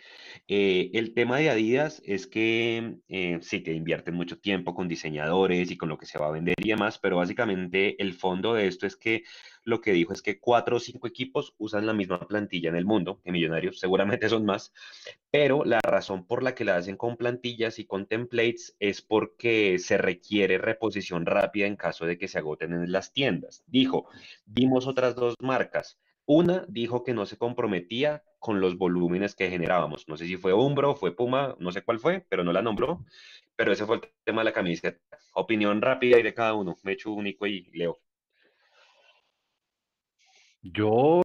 [0.46, 5.70] Eh, el tema de Adidas es que eh, sí, que invierten mucho tiempo con diseñadores
[5.70, 8.66] y con lo que se va a vender y demás, pero básicamente el fondo de
[8.66, 9.24] esto es que
[9.64, 12.84] lo que dijo es que cuatro o cinco equipos usan la misma plantilla en el
[12.84, 14.72] mundo, que Millonarios seguramente son más,
[15.30, 19.78] pero la razón por la que la hacen con plantillas y con templates es porque
[19.78, 23.62] se requiere reposición rápida en caso de que se agoten en las tiendas.
[23.66, 24.08] Dijo,
[24.46, 25.98] vimos otras dos marcas.
[26.30, 30.06] Una dijo que no se comprometía con los volúmenes que generábamos.
[30.08, 33.04] No sé si fue Umbro, fue Puma, no sé cuál fue, pero no la nombró.
[33.56, 35.00] Pero ese fue el tema de la camiseta.
[35.32, 36.76] Opinión rápida y de cada uno.
[36.82, 37.98] Me echo único y leo.
[40.72, 41.22] Yo,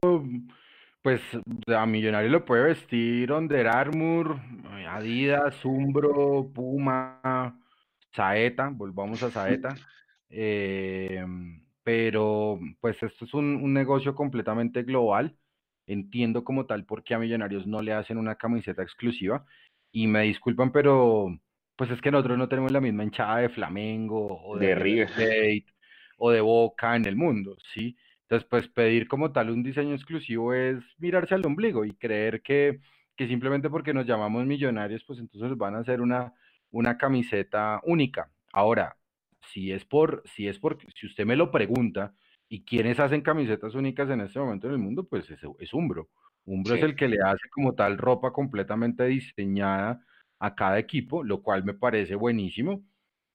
[1.01, 1.21] pues,
[1.67, 4.39] a Millonario lo puede vestir Under Armour,
[4.77, 7.59] eh, Adidas, Umbro, Puma,
[8.11, 9.75] Saeta, volvamos a Saeta.
[10.29, 11.23] Eh,
[11.83, 15.35] pero, pues, esto es un, un negocio completamente global.
[15.85, 19.45] Entiendo como tal por qué a Millonarios no le hacen una camiseta exclusiva.
[19.91, 21.37] Y me disculpan, pero,
[21.75, 25.07] pues es que nosotros no tenemos la misma hinchada de Flamengo o de De River.
[25.07, 25.65] Plate
[26.17, 27.97] o de Boca en el mundo, ¿sí?
[28.33, 32.79] Entonces, pues pedir como tal un diseño exclusivo es mirarse al ombligo y creer que,
[33.15, 36.33] que simplemente porque nos llamamos millonarios, pues entonces van a hacer una,
[36.71, 38.31] una camiseta única.
[38.51, 38.97] Ahora,
[39.51, 42.15] si es por, si es por, si usted me lo pregunta,
[42.49, 45.03] ¿y quiénes hacen camisetas únicas en este momento en el mundo?
[45.07, 46.09] Pues es, es Umbro.
[46.45, 50.03] Umbro es el que le hace como tal ropa completamente diseñada
[50.39, 52.83] a cada equipo, lo cual me parece buenísimo.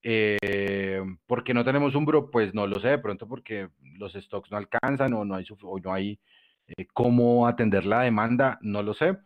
[0.01, 2.31] Eh, ¿por qué no tenemos Umbro?
[2.31, 5.79] Pues no lo sé, de pronto porque los stocks no alcanzan o no hay, o
[5.79, 6.19] no hay
[6.67, 9.17] eh, cómo atender la demanda, no lo sé,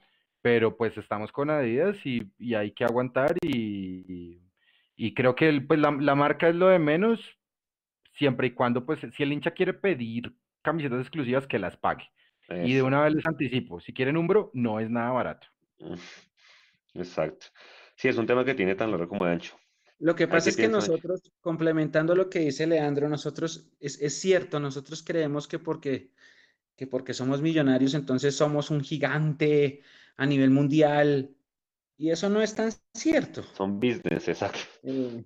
[0.41, 4.41] pero pues estamos con Adidas y, y hay que aguantar y,
[4.95, 7.37] y creo que el- pues, la, la marca es lo de menos,
[8.13, 12.05] siempre y cuando pues si el hincha quiere pedir camisetas exclusivas, que las pague.
[12.49, 15.47] Y de una vez les anticipo, si quieren Umbro, no es nada barato.
[16.93, 17.47] Exacto.
[17.95, 19.57] Sí, es un tema que tiene tan largo como de ancho.
[20.03, 24.19] Lo que ¿A pasa es que nosotros, complementando lo que dice Leandro, nosotros, es, es
[24.19, 26.11] cierto, nosotros creemos que porque,
[26.75, 29.81] que porque somos millonarios, entonces somos un gigante
[30.17, 31.33] a nivel mundial,
[31.97, 33.43] y eso no es tan cierto.
[33.55, 34.59] Son business, exacto.
[34.83, 35.23] Eh,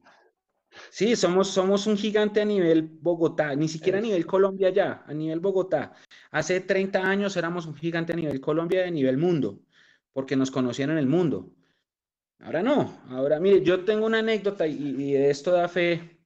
[0.91, 5.13] sí, somos, somos un gigante a nivel Bogotá, ni siquiera a nivel Colombia ya, a
[5.15, 5.93] nivel Bogotá.
[6.29, 9.59] Hace 30 años éramos un gigante a nivel Colombia y a nivel mundo,
[10.13, 11.56] porque nos conocían en el mundo.
[12.39, 16.17] Ahora no, ahora mire, yo tengo una anécdota y, y esto da fe.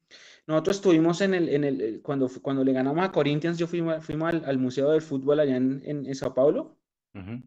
[0.48, 4.04] Nosotros estuvimos en el, en el, el- cuando, cuando le ganamos a Corinthians, yo fuimos,
[4.04, 6.78] fuimos al, al Museo del Fútbol allá en, en, en Sao Paulo
[7.14, 7.42] Ujú.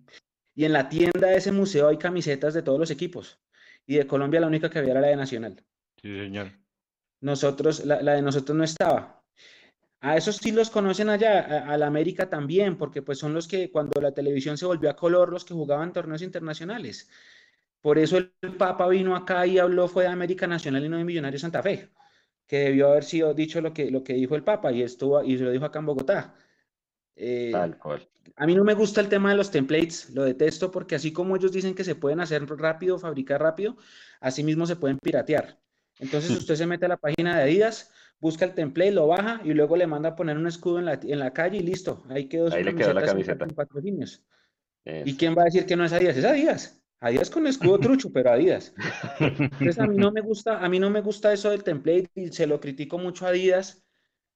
[0.55, 3.39] y en la tienda de ese museo hay camisetas de todos los equipos
[3.87, 5.65] y de Colombia la única que había era la de Nacional.
[6.01, 6.53] Sí, señor.
[7.21, 9.23] Nosotros, la, la de nosotros no estaba.
[10.01, 13.49] A esos sí los conocen allá, a, a la América también, porque pues son los
[13.49, 17.09] que cuando la televisión se volvió a color, los que jugaban torneos internacionales.
[17.85, 21.05] Por eso el Papa vino acá y habló, fue de América Nacional y no de
[21.05, 21.91] Millonarios Santa Fe,
[22.47, 25.37] que debió haber sido dicho lo que, lo que dijo el Papa y estuvo y
[25.37, 26.35] se lo dijo acá en Bogotá.
[27.15, 28.09] Eh, Tal cual.
[28.37, 31.37] a mí no me gusta el tema de los templates, lo detesto porque así como
[31.37, 33.77] ellos dicen que se pueden hacer rápido, fabricar rápido,
[34.19, 35.61] así mismo se pueden piratear.
[35.99, 39.53] Entonces usted se mete a la página de Adidas, busca el template, lo baja y
[39.53, 42.03] luego le manda a poner un escudo en la, en la calle y listo.
[42.09, 44.25] Ahí quedó su Ahí le quedó la camiseta patrocinios.
[44.87, 46.17] ¿Y quién va a decir que no es Adidas?
[46.17, 46.81] Es Adidas.
[47.01, 48.75] Adidas con escudo trucho, pero Adidas.
[49.59, 52.29] Entonces a mí no me gusta, a mí no me gusta eso del template y
[52.33, 53.85] se lo critico mucho a Adidas,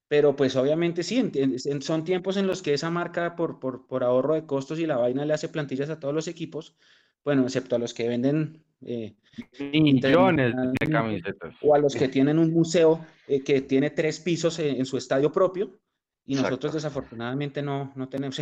[0.07, 3.87] pero pues obviamente sí, en- en- son tiempos en los que esa marca por, por,
[3.87, 6.77] por ahorro de costos y la vaina le hace plantillas a todos los equipos,
[7.25, 9.15] bueno, excepto a los que venden eh,
[9.59, 11.55] Millones de camisetas.
[11.61, 14.97] o a los que tienen un museo eh, que tiene tres pisos en, en su
[14.97, 15.79] estadio propio
[16.25, 18.41] Y nosotros desafortunadamente no, no tenemos.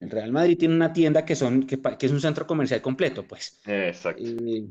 [0.00, 3.60] El Real Madrid tiene una tienda que, son, que, es un centro comercial completo, pues.
[3.64, 4.22] Exacto.
[4.22, 4.70] Y,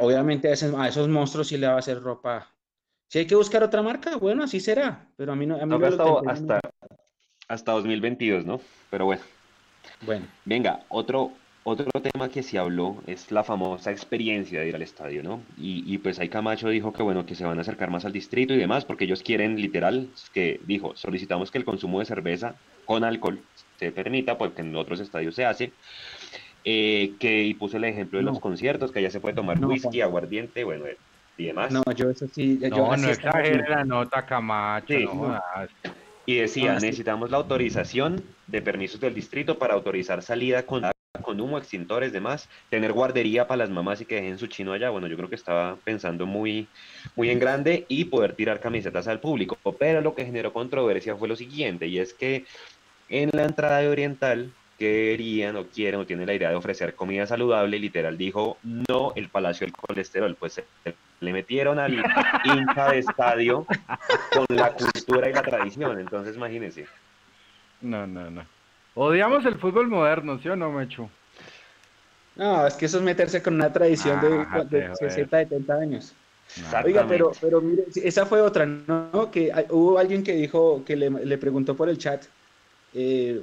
[0.00, 2.54] obviamente a esos, a esos monstruos sí le va a hacer ropa
[3.10, 5.08] si hay que buscar otra marca, bueno, así será.
[5.16, 5.56] Pero a mí no.
[5.56, 6.60] A mí no hasta, hasta,
[7.48, 8.60] hasta 2022, ¿no?
[8.88, 9.22] Pero bueno.
[10.02, 10.26] Bueno.
[10.44, 11.32] Venga, otro,
[11.64, 15.42] otro tema que se habló es la famosa experiencia de ir al estadio, ¿no?
[15.58, 18.12] Y, y, pues ahí Camacho dijo que bueno, que se van a acercar más al
[18.12, 22.54] distrito y demás, porque ellos quieren literal, que dijo, solicitamos que el consumo de cerveza
[22.90, 23.40] con alcohol
[23.78, 25.70] se permita, porque en otros estadios se hace.
[26.64, 30.00] Eh, que y puso el ejemplo de los conciertos, que allá se puede tomar whisky,
[30.00, 30.86] aguardiente, bueno,
[31.36, 31.70] y demás.
[31.70, 32.58] No, yo eso sí.
[32.60, 34.96] No, yo no exagere la nota, Camacho.
[36.26, 40.82] Y decía, necesitamos la autorización de permisos del distrito para autorizar salida con,
[41.22, 44.90] con humo, extintores, demás, tener guardería para las mamás y que dejen su chino allá.
[44.90, 46.66] Bueno, yo creo que estaba pensando muy,
[47.14, 49.56] muy en grande y poder tirar camisetas al público.
[49.78, 52.44] Pero lo que generó controversia fue lo siguiente, y es que
[53.10, 57.26] en la entrada de Oriental querían o quieren o tienen la idea de ofrecer comida
[57.26, 60.62] saludable, literal dijo, no el Palacio del Colesterol, pues
[61.20, 61.92] le metieron al
[62.44, 63.66] hincha de estadio
[64.32, 66.86] con la cultura y la tradición, entonces imagínense.
[67.82, 68.42] No, no, no.
[68.94, 71.10] Odiamos el fútbol moderno, ¿sí o no, Mecho?
[72.36, 74.18] No, es que eso es meterse con una tradición
[74.70, 76.14] de, 60, 70 años.
[76.84, 79.30] Oiga, pero, pero mire, esa fue otra, ¿no?
[79.30, 82.24] Que hubo alguien que dijo, que le, le preguntó por el chat,
[82.94, 83.42] eh,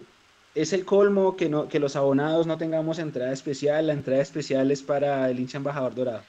[0.56, 3.88] es el colmo que, no, que los abonados no tengamos entrada especial.
[3.88, 6.24] La entrada especial es para el hincha embajador dorado.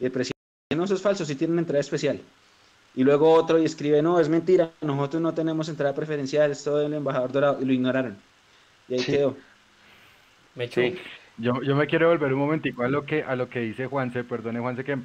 [0.00, 0.32] El presidente,
[0.76, 2.20] no, eso es falso, sí tienen entrada especial.
[2.94, 6.84] Y luego otro y escribe, no, es mentira, nosotros no tenemos entrada preferencial, es todo
[6.84, 7.58] el embajador dorado.
[7.62, 8.16] Y lo ignoraron.
[8.88, 9.36] Y ahí quedó.
[10.54, 10.68] Me
[11.38, 14.22] yo, yo me quiero volver un momentico a lo que, a lo que dice Juanse,
[14.22, 14.98] perdone Juanse que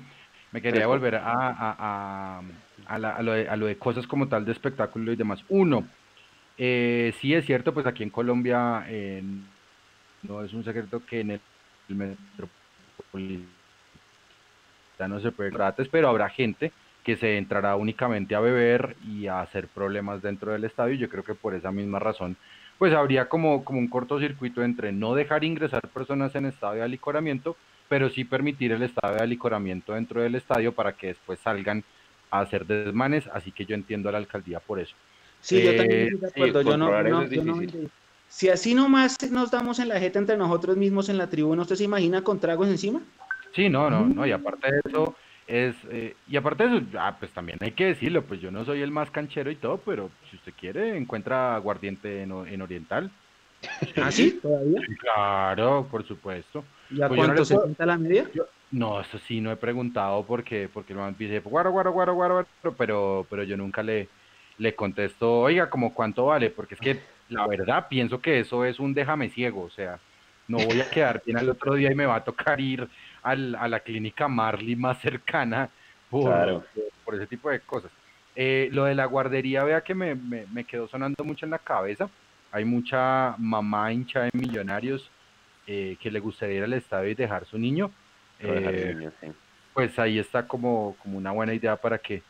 [0.52, 2.42] me quería volver a, a,
[2.86, 5.44] a, lo de, a lo de cosas como tal de espectáculo y demás.
[5.50, 5.88] Uno,
[6.58, 8.86] eh, sí es cierto, pues aquí en Colombia
[10.24, 11.42] no es un secreto que en el,
[11.90, 13.48] metropolitano
[15.22, 15.52] se puede
[15.92, 16.72] pero habrá gente
[17.08, 20.96] que se entrará únicamente a beber y a hacer problemas dentro del estadio.
[20.96, 22.36] Yo creo que por esa misma razón,
[22.78, 27.56] pues habría como, como un cortocircuito entre no dejar ingresar personas en estado de alicoramiento,
[27.88, 31.86] pero sí permitir el estado de alicoramiento dentro del estadio para que después salgan
[32.30, 33.28] a hacer desmanes.
[33.28, 34.96] Así que yo entiendo a la alcaldía por eso.
[35.42, 37.28] Sí, yo también estoy de acuerdo.
[37.30, 37.62] yo no,
[38.30, 41.76] si así nomás nos damos en la jeta entre nosotros mismos en la tribuna, ¿usted
[41.76, 43.02] se imagina con tragos encima?
[43.56, 45.16] Sí, no, no, no, y aparte de eso,
[45.48, 48.66] es, eh, y aparte de eso, ah, pues también hay que decirlo, pues yo no
[48.66, 53.10] soy el más canchero y todo, pero si usted quiere, encuentra aguardiente en, en Oriental.
[53.96, 54.40] ¿Ah, sí?
[54.42, 54.82] ¿Todavía?
[55.00, 56.64] Claro, por supuesto.
[56.92, 58.30] ¿Y a pues cuánto se cuenta la media?
[58.70, 62.48] no, eso sí, no he preguntado porque, porque el man dice, guaro, guaro, guaro, guaro,
[62.78, 64.10] pero, pero yo nunca le,
[64.58, 66.50] le contesto, oiga, ¿como cuánto vale?
[66.50, 67.00] Porque es que
[67.30, 70.00] la verdad pienso que eso es un déjame ciego, o sea,
[70.48, 72.88] no voy a quedar bien al otro día y me va a tocar ir
[73.24, 75.70] al, a la clínica Marley más cercana
[76.10, 76.66] por,
[77.04, 77.92] por ese tipo de cosas.
[78.36, 82.08] Eh, lo de la guardería, vea que me, me, quedó sonando mucho en la cabeza.
[82.52, 85.10] Hay mucha mamá hincha de millonarios
[85.66, 87.92] eh, que le gustaría ir al estadio y dejar su niño.
[88.40, 89.10] Eh,
[89.74, 92.22] pues ahí está como, como una buena idea para que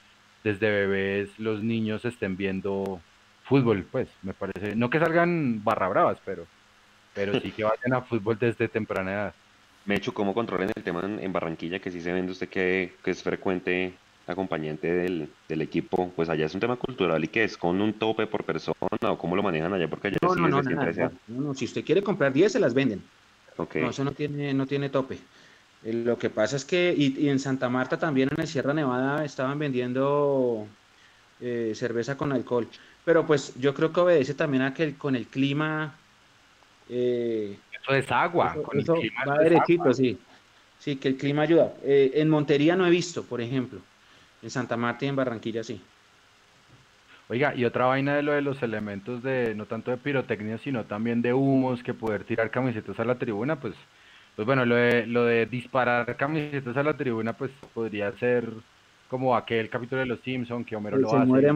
[0.48, 3.02] desde bebés los niños estén viendo
[3.44, 4.76] fútbol, pues, me parece.
[4.76, 6.46] No que salgan barra bravas, pero,
[7.14, 9.34] pero sí que vayan a fútbol desde temprana edad.
[9.86, 11.80] Mecho, ¿cómo controlen el tema en, Barranquilla?
[11.80, 13.94] Que sí se vende usted que, es frecuente
[14.26, 15.30] acompañante del,
[15.62, 18.76] equipo, pues allá es un tema cultural y que es con un tope por persona
[19.02, 21.86] o cómo lo manejan allá, porque allá no, sí no, no, no, no, si usted
[21.86, 23.02] quiere comprar 10 se las venden.
[23.56, 23.82] Okay.
[23.82, 25.18] No, eso no tiene, no tiene tope.
[25.88, 29.24] Eh, lo que pasa es que, y, en Santa Marta también, en el Sierra Nevada,
[29.24, 30.68] estaban vendiendo
[31.40, 32.68] eh, cerveza con alcohol.
[33.06, 35.96] Pero pues yo creo que obedece también a que con el clima...
[36.90, 38.54] Eh, eso es agua.
[38.62, 40.20] con el clima va derechito, sí.
[40.80, 41.74] Sí, que el clima ayuda.
[41.84, 43.80] en Montería no he visto, por ejemplo.
[44.44, 45.82] En Santa Marta y en Barranquilla sí.
[47.30, 50.86] Oiga, y otra vaina de lo de los elementos de, no tanto de pirotecnia, sino
[50.86, 53.74] también de humos, que poder tirar camisetas a la tribuna, pues
[54.38, 58.48] pues bueno, lo de, lo de disparar camisetas a la tribuna, pues podría ser
[59.10, 61.52] como aquel capítulo de Los Simpsons que Homero lo hace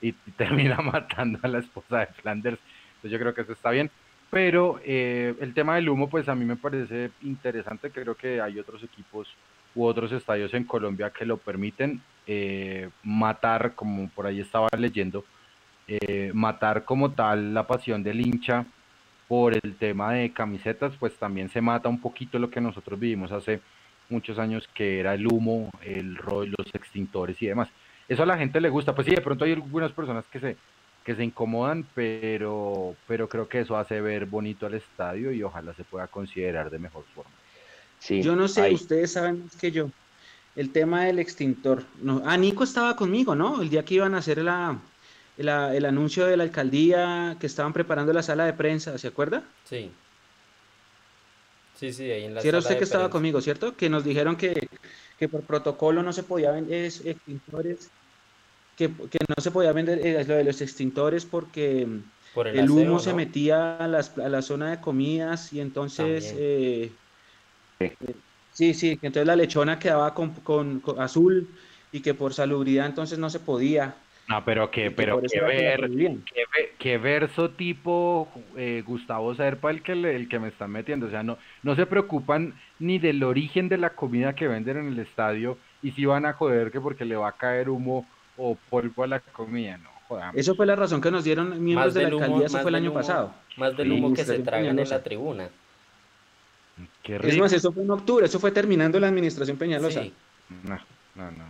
[0.00, 2.60] y termina, matando a la esposa de Flanders.
[2.94, 3.90] Entonces yo creo que eso está bien.
[4.30, 7.90] Pero eh, el tema del humo, pues a mí me parece interesante.
[7.90, 9.34] Creo que hay otros equipos
[9.74, 15.24] u otros estadios en Colombia que lo permiten eh, matar, como por ahí estaba leyendo,
[15.88, 18.66] eh, matar como tal la pasión del hincha
[19.32, 23.32] por el tema de camisetas, pues también se mata un poquito lo que nosotros vivimos
[23.32, 23.62] hace
[24.10, 27.70] muchos años, que era el humo, el rol, los extintores y demás.
[28.10, 28.94] eso a la gente le gusta.
[28.94, 30.58] Pues sí, de pronto hay algunas personas que se,
[31.02, 35.72] que se incomodan, pero, pero creo que eso hace ver bonito al estadio y ojalá
[35.72, 37.30] se pueda considerar de mejor forma.
[38.00, 39.88] Sí, yo no sé, ustedes saben más que yo.
[40.56, 41.84] El tema del extintor.
[42.02, 43.62] No, ah, Nico estaba conmigo, ¿no?
[43.62, 44.78] El día que iban a hacer la,
[45.38, 49.42] el anuncio de la alcaldía, que estaban preparando la sala de prensa, ¿se acuerda?
[49.68, 49.90] Sí.
[51.78, 53.76] Sí, sí, ahí en la sí, era usted que estaba conmigo, ¿cierto?
[53.76, 54.68] Que nos dijeron que,
[55.18, 57.90] que por protocolo no se podía vender extintores
[58.76, 63.76] que, no se podía vender eh, lo de los extintores porque el, humo se metía
[63.76, 66.34] a, la zona de comidas y entonces...
[66.36, 66.90] Eh,
[67.80, 67.96] eh,
[68.52, 71.48] sí, sí, que entonces la lechona quedaba con, con, azul
[71.90, 73.94] y que por salubridad entonces no se podía.
[74.28, 75.90] No, pero que, pero que ver,
[76.78, 78.28] que, verso tipo
[78.86, 82.54] Gustavo Serpa el que, el que me están metiendo, o sea, no, no se preocupan
[82.78, 86.32] ni del origen de la comida que venden en el estadio y si van a
[86.34, 88.06] joder que porque le va a caer humo
[88.36, 90.26] o polvo a la comida, no joder.
[90.34, 92.92] Eso fue la razón que nos dieron miembros de la alcaldía, eso fue el año
[92.92, 93.34] pasado.
[93.56, 95.48] Más del humo que se tragan en la tribuna.
[97.02, 100.04] Qué Es más, eso fue en octubre, eso fue terminando la administración Peñalosa.
[100.64, 100.78] No,
[101.14, 101.44] no, no,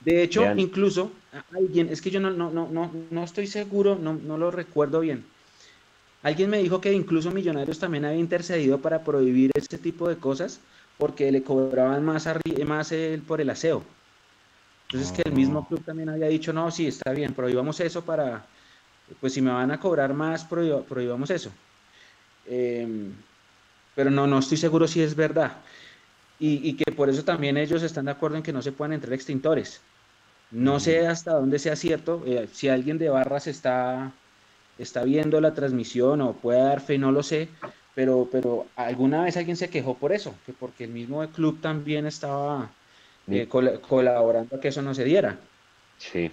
[0.00, 1.12] De hecho, incluso
[1.52, 5.24] alguien, es que yo no, no, no, no, estoy seguro, no, no lo recuerdo bien.
[6.22, 10.60] Alguien me dijo que incluso Millonarios también había intercedido para prohibir este tipo de cosas
[10.98, 12.28] porque le cobraban más,
[12.66, 13.82] más el, por el aseo.
[14.88, 18.44] Entonces que el mismo club también había dicho, no, sí, está bien, prohibamos eso para,
[19.20, 21.50] pues si me van a cobrar más, prohibamos eso.
[22.46, 23.12] Em,
[23.94, 25.52] pero no, no estoy seguro si es verdad.
[26.38, 29.12] Y, que por eso también ellos están de acuerdo en que no se puedan entrar
[29.12, 29.80] extintores.
[30.50, 34.12] No sé hasta dónde sea cierto, eh, si alguien de Barras está,
[34.78, 37.48] está viendo la transmisión o puede dar fe, no lo sé,
[37.94, 42.06] pero, pero alguna vez alguien se quejó por eso, que porque el mismo club también
[42.06, 42.70] estaba
[43.28, 45.38] eh, colaborando a que eso no se diera.
[45.98, 46.30] Sí.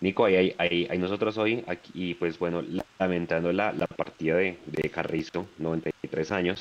[0.00, 2.62] Nico, ahí, ahí, ahí nosotros hoy, aquí, y pues bueno,
[2.98, 6.60] lamentando la, la partida de, de, Carrizo, 93 años,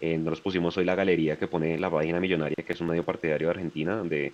[0.00, 3.04] eh, nos pusimos hoy la galería que pone la página millonaria, que es un medio
[3.04, 4.32] partidario de Argentina, donde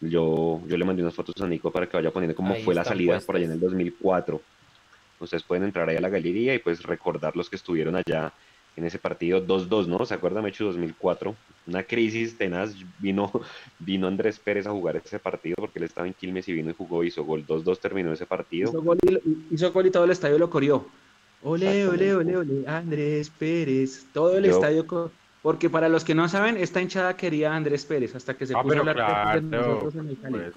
[0.00, 2.84] yo, yo le mandé unas fotos a Nico para que vaya poniendo cómo fue la
[2.84, 4.40] salida por allá en el 2004.
[5.20, 8.32] Ustedes pueden entrar ahí a la galería y pues recordar los que estuvieron allá
[8.76, 10.04] en ese partido 2-2, ¿no?
[10.04, 11.34] ¿Se acuerda, Mechu, 2004?
[11.66, 13.32] Una crisis tenaz, vino,
[13.78, 16.74] vino Andrés Pérez a jugar ese partido porque él estaba en Quilmes y vino y
[16.74, 18.68] jugó, hizo gol, 2-2 terminó ese partido.
[18.68, 20.86] Hizo gol, y, hizo gol y todo el estadio lo corrió.
[21.42, 24.86] Ole, ole, ole, ole, Andrés Pérez, todo el estadio,
[25.46, 28.54] porque para los que no saben, esta hinchada quería a Andrés Pérez hasta que se
[28.56, 30.52] ah, puso a hablar de nosotros en el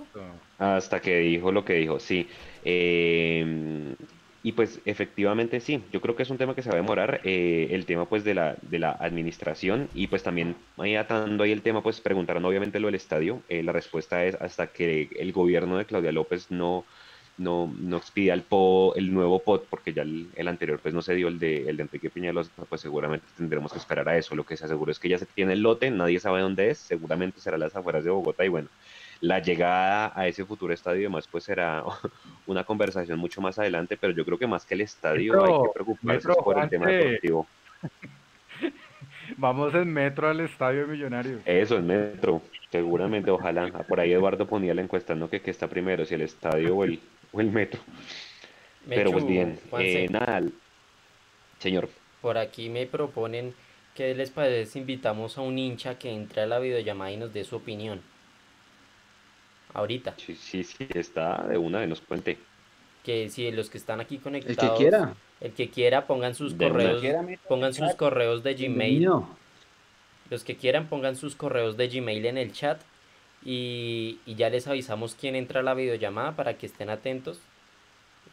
[0.58, 2.28] Hasta que dijo lo que dijo, sí.
[2.66, 3.94] Eh,
[4.42, 7.22] y pues efectivamente sí, yo creo que es un tema que se va a demorar,
[7.24, 11.52] eh, el tema pues de la, de la administración y pues también ahí atando ahí
[11.52, 15.32] el tema pues preguntaron obviamente lo del estadio, eh, la respuesta es hasta que el
[15.34, 16.84] gobierno de Claudia López no,
[17.40, 21.02] no, no expida el, po, el nuevo POT, porque ya el, el, anterior pues no
[21.02, 24.36] se dio el de, el de Enrique Piñalosa, pues seguramente tendremos que esperar a eso,
[24.36, 26.78] lo que se aseguró es que ya se tiene el lote, nadie sabe dónde es,
[26.78, 28.68] seguramente será las afueras de Bogotá y bueno,
[29.22, 31.84] la llegada a ese futuro estadio y demás pues será
[32.46, 35.74] una conversación mucho más adelante, pero yo creo que más que el estadio hay que
[35.74, 37.48] preocuparse por el tema deportivo.
[39.38, 41.40] Vamos en metro al estadio millonario.
[41.46, 43.70] Eso, en metro, seguramente, ojalá.
[43.88, 45.30] Por ahí Eduardo ponía la encuesta, ¿no?
[45.30, 47.00] Que, que está primero, si el estadio o el,
[47.32, 47.82] o el metro.
[48.88, 50.42] pero pues bien, eh, nada,
[51.60, 51.90] señor.
[52.22, 53.54] Por aquí me proponen
[53.96, 57.34] que les parece si invitamos a un hincha que entre a la videollamada y nos
[57.34, 58.02] dé su opinión
[59.74, 60.16] ahorita.
[60.18, 62.38] Sí, sí, sí, está de una de nos cuente.
[63.04, 64.64] Que si los que están aquí conectados.
[64.64, 65.14] El que quiera.
[65.40, 67.02] El que quiera pongan sus correos,
[67.48, 69.10] pongan sus correos de Gmail.
[70.30, 72.82] Los que quieran pongan sus correos de Gmail en el chat
[73.44, 77.40] y, ya les avisamos quién entra a la videollamada para que estén atentos.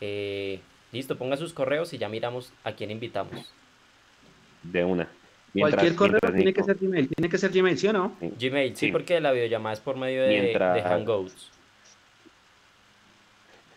[0.00, 0.60] Eh,
[0.92, 3.52] listo, pongan sus correos y ya miramos a quién invitamos.
[4.62, 5.08] De una.
[5.58, 8.16] Cualquier correo tiene que ser Gmail, tiene que ser Gmail, ¿sí o no?
[8.20, 11.50] Gmail, sí, porque la videollamada es por medio de, Hangouts.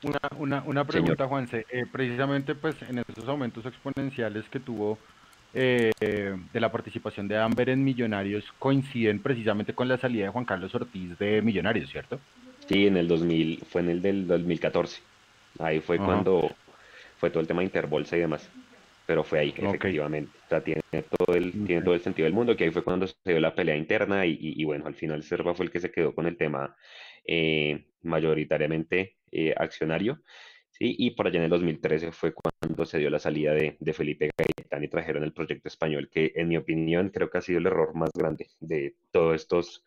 [0.02, 1.66] Una, una, una pregunta, Juanse.
[1.70, 4.98] Eh, precisamente pues en esos aumentos exponenciales que tuvo
[5.54, 10.44] eh, de la participación de Amber en Millonarios coinciden precisamente con la salida de Juan
[10.44, 12.18] Carlos Ortiz de Millonarios, ¿cierto?
[12.66, 15.00] Sí, en el 2000, fue en el del 2014.
[15.58, 16.50] Ahí fue cuando
[17.18, 18.48] fue todo el tema de Interbolsa y demás.
[19.04, 20.32] Pero fue ahí, efectivamente.
[20.46, 20.82] O sea, tiene
[21.18, 23.54] todo, el, tiene todo el sentido del mundo, que ahí fue cuando se dio la
[23.54, 26.36] pelea interna y, y, bueno, al final Serva fue el que se quedó con el
[26.36, 26.74] tema
[27.26, 30.22] eh, mayoritariamente eh, accionario.
[30.70, 30.94] ¿sí?
[30.98, 34.30] Y por allá en el 2013 fue cuando se dio la salida de, de, Felipe
[34.36, 37.66] Gaitán y trajeron el proyecto español, que en mi opinión creo que ha sido el
[37.66, 39.84] error más grande de todos estos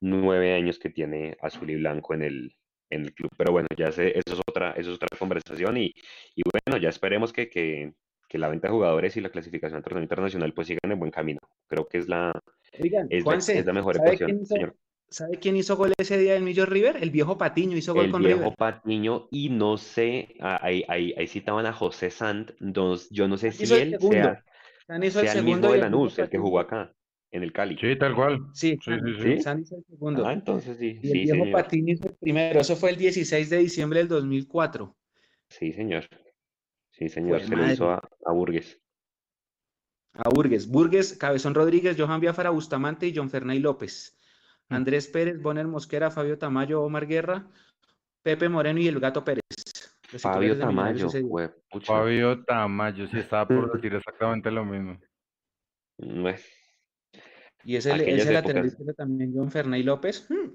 [0.00, 2.56] nueve años que tiene Azul y Blanco en el,
[2.90, 3.30] en el club.
[3.36, 5.94] Pero bueno, ya sé, eso es otra, eso es otra conversación y,
[6.34, 7.92] y bueno, ya esperemos que, que,
[8.28, 11.40] que, la venta de jugadores y la clasificación al internacional pues sigan en buen camino.
[11.66, 12.32] Creo que es la,
[12.72, 14.76] es, la, es la mejor ecuación, señor.
[15.10, 16.98] ¿Sabe quién hizo gol ese día del Millo River?
[17.00, 18.36] El viejo Patiño hizo gol con River.
[18.36, 23.26] El viejo Patiño, y no sé, ah, ahí, ahí, ahí, citaban a José Sant, yo
[23.26, 24.44] no sé si él el sea,
[25.10, 26.94] sea el, mismo de Lanús, el que jugó acá,
[27.30, 27.78] en el Cali.
[27.80, 28.40] Sí, tal cual.
[28.52, 29.22] Sí, sí, sí.
[29.22, 29.32] sí.
[29.32, 30.26] hizo el segundo.
[30.26, 30.98] Ah, entonces sí.
[31.02, 34.94] Y el viejo Patiño hizo el primero, eso fue el 16 de diciembre del 2004.
[35.48, 36.06] Sí, señor.
[36.90, 38.78] Sí, señor, se lo hizo a, a Burgues.
[40.12, 40.68] A Burgues.
[40.68, 44.17] Burgues, Cabezón Rodríguez, Johan Biafara Bustamante y John Fernay López.
[44.68, 47.46] Andrés Pérez, Bonner Mosquera, Fabio Tamayo, Omar Guerra,
[48.22, 49.42] Pepe Moreno y el Gato Pérez.
[50.18, 51.08] Fabio Tamayo,
[51.82, 54.98] Fabio Tamayo, sí estaba por decir exactamente lo mismo.
[57.64, 60.26] Y ese, ese lateral izquierdo también, John Fernay López.
[60.30, 60.52] Hmm.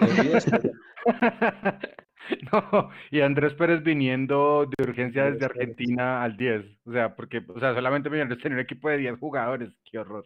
[2.52, 6.64] no, y Andrés Pérez viniendo de urgencia desde Argentina al 10.
[6.84, 9.70] O sea, porque, o sea, solamente Millonarios tenía un equipo de 10 jugadores.
[9.90, 10.24] Qué horror.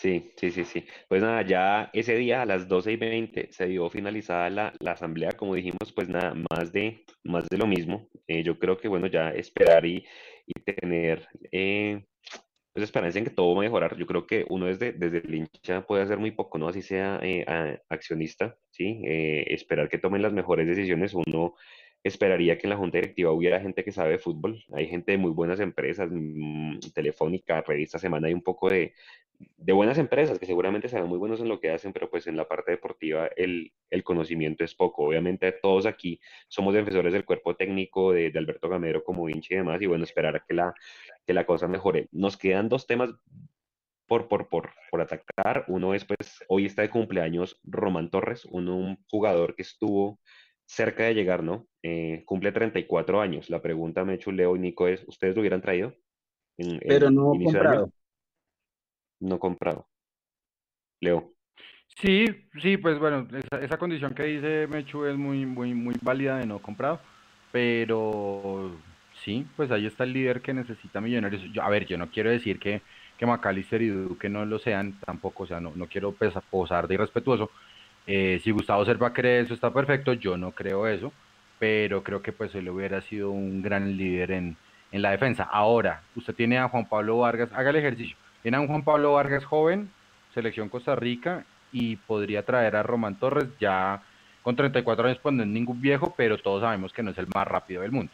[0.00, 0.86] Sí, sí, sí, sí.
[1.08, 4.92] Pues nada, ya ese día a las 12 y 20 se dio finalizada la, la
[4.92, 8.08] asamblea, como dijimos, pues nada, más de, más de lo mismo.
[8.26, 10.02] Eh, yo creo que, bueno, ya esperar y,
[10.46, 12.02] y tener eh,
[12.72, 13.96] pues esperanza en que todo va a mejorar.
[13.98, 16.68] Yo creo que uno desde, desde el hincha puede hacer muy poco, ¿no?
[16.68, 17.44] Así sea eh,
[17.90, 19.02] accionista, ¿sí?
[19.04, 21.12] esperar que tomen las mejores decisiones.
[21.14, 21.56] Uno
[22.02, 24.64] esperaría que en la junta directiva hubiera gente que sabe de fútbol.
[24.72, 28.94] Hay gente de muy buenas empresas, mm, Telefónica, Revista Semana, hay un poco de,
[29.56, 32.36] de buenas empresas que seguramente saben muy buenos en lo que hacen, pero pues en
[32.36, 35.04] la parte deportiva el, el conocimiento es poco.
[35.04, 39.56] Obviamente todos aquí somos defensores del cuerpo técnico de, de Alberto Gamero como hincha y
[39.58, 40.74] demás, y bueno, esperar a que la,
[41.26, 42.08] que la cosa mejore.
[42.12, 43.10] Nos quedan dos temas
[44.06, 45.64] por, por, por, por atacar.
[45.68, 50.20] Uno es, pues, hoy está de cumpleaños Román Torres, uno, un jugador que estuvo
[50.66, 51.66] cerca de llegar, ¿no?
[51.82, 53.50] Eh, cumple 34 años.
[53.50, 55.94] La pregunta, me hecho Leo y Nico, es, ¿ustedes lo hubieran traído?
[56.58, 57.92] En, Pero no comprado
[59.20, 59.86] no comprado.
[61.00, 61.32] Leo.
[62.00, 62.24] Sí,
[62.62, 63.26] sí, pues bueno,
[63.60, 67.00] esa, condición que dice Mechu es muy, muy, muy válida de no comprado,
[67.52, 68.76] pero
[69.22, 71.42] sí, pues ahí está el líder que necesita Millonarios.
[71.60, 72.80] A ver, yo no quiero decir que,
[73.18, 76.14] que Macalister y Duque no lo sean, tampoco, o sea, no, no quiero
[76.50, 77.50] posar de irrespetuoso.
[78.06, 81.12] Eh, si Gustavo Serva cree eso está perfecto, yo no creo eso,
[81.58, 84.56] pero creo que pues él hubiera sido un gran líder en,
[84.92, 85.44] en la defensa.
[85.44, 89.12] Ahora, usted tiene a Juan Pablo Vargas, haga el ejercicio tiene a un Juan Pablo
[89.12, 89.90] Vargas joven,
[90.34, 94.02] selección Costa Rica, y podría traer a Román Torres ya
[94.42, 97.26] con 34 años, pues no es ningún viejo, pero todos sabemos que no es el
[97.34, 98.12] más rápido del mundo.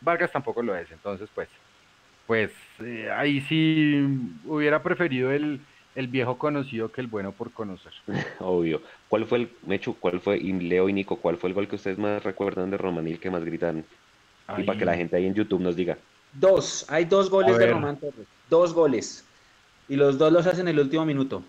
[0.00, 1.48] Vargas tampoco lo es, entonces pues,
[2.26, 2.50] pues
[2.80, 4.06] eh, ahí sí
[4.44, 5.60] hubiera preferido el,
[5.94, 7.92] el viejo conocido que el bueno por conocer.
[8.38, 8.82] Obvio.
[9.08, 11.76] ¿Cuál fue el, Mechu, cuál fue, y Leo y Nico, cuál fue el gol que
[11.76, 13.84] ustedes más recuerdan de Romanil que más gritan?
[14.58, 15.96] Y para que la gente ahí en YouTube nos diga.
[16.34, 19.24] Dos, hay dos goles de Román Torres, dos goles.
[19.88, 21.42] Y los dos los hacen en el último minuto.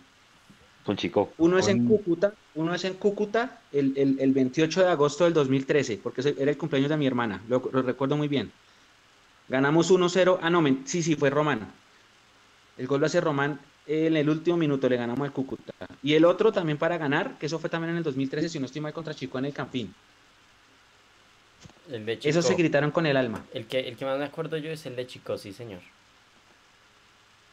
[0.86, 1.34] Con Chico.
[1.40, 5.34] Uno es en Cúcuta, uno es en Cúcuta el, el, el, 28 de agosto del
[5.34, 8.52] 2013, porque era el cumpleaños de mi hermana, lo, recuerdo muy bien.
[9.50, 11.68] Ganamos 1-0, ah no, sí, sí, fue Román.
[12.78, 15.74] El gol lo hace Román en el último minuto, le ganamos al Cúcuta.
[16.04, 18.68] Y el otro también para ganar, que eso fue también en el 2013, si no
[18.68, 19.92] estoy mal, contra Chico en el Campín.
[21.90, 23.44] El de Chico, Eso se gritaron con el alma.
[23.54, 25.82] El que, el que más me acuerdo yo es el de Chico, sí, señor.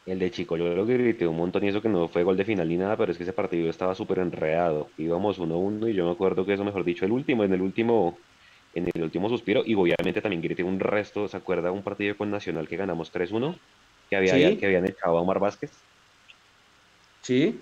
[0.05, 2.43] El de Chico, yo que grité un montón y eso que no fue gol de
[2.43, 4.91] final ni nada, pero es que ese partido estaba súper enredado.
[4.97, 8.19] Íbamos 1-1 y yo me acuerdo que eso, mejor dicho, el último, en el último,
[8.73, 12.29] en el último suspiro, y obviamente también grité un resto, ¿se acuerda un partido con
[12.29, 13.55] Nacional que ganamos 3-1?
[14.09, 15.85] Que, había, que habían echado a Omar Vázquez.
[17.21, 17.61] Sí.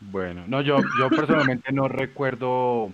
[0.00, 2.92] Bueno, no, yo, yo personalmente no recuerdo,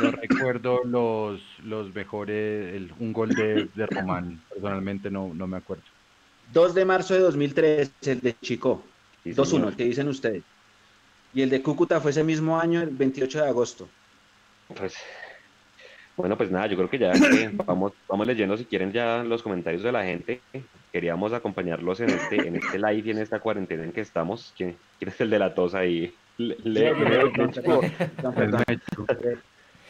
[0.00, 5.56] no recuerdo los, los mejores, el- un gol de, de Román, personalmente no, no me
[5.58, 5.84] acuerdo.
[6.52, 8.82] 2 de marzo de 2003, el de Chico.
[9.24, 9.68] Sí, 2-1, señor.
[9.68, 10.42] el que dicen ustedes.
[11.34, 13.88] Y el de Cúcuta fue ese mismo año, el 28 de agosto.
[14.76, 14.94] Pues,
[16.16, 19.42] bueno, pues nada, yo creo que ya eh, vamos, vamos leyendo si quieren ya los
[19.42, 20.40] comentarios de la gente.
[20.92, 24.52] Queríamos acompañarlos en este, en este live y en esta cuarentena en que estamos.
[24.56, 26.14] ¿Quién, quién es el de la tos ahí?
[26.36, 27.32] Le- le- le-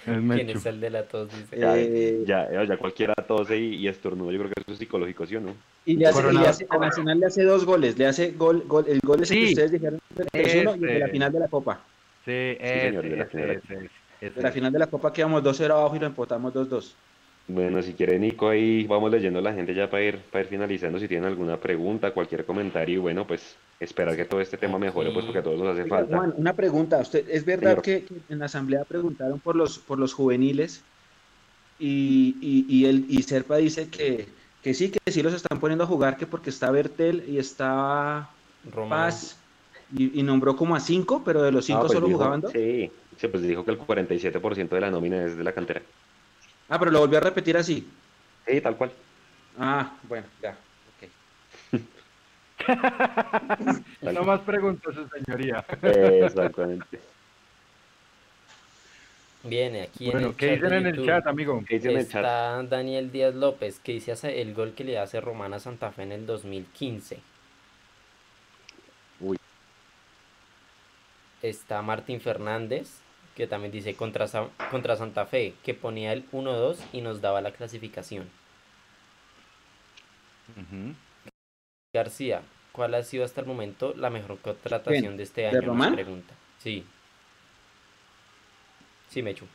[0.05, 0.59] ¿Quién Mechu.
[0.59, 1.29] es el de la tos?
[1.31, 1.59] Dice.
[1.59, 4.79] ya, Eh, ya, eh, ya cualquiera tose y, y estornuda, yo creo que eso es
[4.79, 5.55] psicológico, ¿sí o no?
[5.87, 7.99] Y le hace, y le hace- a Nacional le hace dos goles.
[7.99, 9.53] Le hace gol, gol el gol ese que Sí.
[9.53, 10.01] ustedes dijeron
[10.33, 11.13] 3-1 y el de la Ese.
[11.13, 11.81] final de la Copa.
[12.25, 13.51] Sí, señor, de la ese, final.
[13.51, 13.91] ese, ese,
[14.21, 14.35] ese.
[14.37, 16.95] De la final de la Copa quedamos 2-0 abajo y lo empotamos 2-2.
[17.47, 20.49] Bueno, si quiere Nico, ahí vamos leyendo a la gente ya para ir, para ir
[20.49, 20.99] finalizando.
[20.99, 25.11] Si tienen alguna pregunta, cualquier comentario, y bueno, pues esperar que todo este tema mejore,
[25.13, 26.17] pues porque a todos nos hace Oiga, falta.
[26.19, 27.01] Juan, una pregunta.
[27.01, 30.89] ¿Usted, ¿Es verdad que, que en la asamblea preguntaron por los, por los juveniles
[31.79, 35.85] y, y, y, el, y Serpa dice que, que sí, que sí los están poniendo
[35.85, 39.11] a jugar, que porque está Bertel y está Román.
[39.11, 39.51] Paz
[39.89, 42.41] y, y nombró como a cinco, pero de los cinco Ah, pues solo dijo- jugaban
[42.43, 42.53] dos?
[42.53, 45.87] Sí, sí, pues dijo que el 47% de la nómina es de la cantera.
[46.69, 47.89] Ah, pero lo volvió a repetir así.
[48.47, 48.93] Sí, tal cual.
[49.59, 50.57] Ah, bueno, ya.
[51.73, 51.81] ok.
[54.03, 55.65] No más preguntas, su señoría.
[55.83, 57.01] Exactamente.
[59.45, 61.65] Viene aquí en Bueno, el ¿qué chat dicen en el chat, amigo?
[61.67, 62.23] ¿Qué dice en el chat?
[62.25, 65.91] Está Daniel Díaz López, que dice hace- el gol que le hace Román a Santa
[65.91, 67.19] Fe en el 2015.
[69.21, 69.37] Uy.
[71.43, 73.01] Está Martín Fernández,
[73.37, 77.41] que también dice contra, Sa- contra Santa Fe, que ponía el 1-2 y nos daba
[77.41, 78.29] la clasificación.
[81.95, 85.57] García, ¿cuál ha sido hasta el momento la mejor contratación de este ¿De año?
[85.59, 85.95] Nos Román?
[85.95, 86.35] pregunta.
[86.59, 86.85] Sí.
[89.09, 89.47] Sí, Mechu.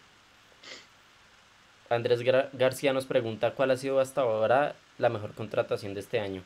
[1.89, 6.19] Andrés Gra- García nos pregunta cuál ha sido hasta ahora la mejor contratación de este
[6.19, 6.43] año.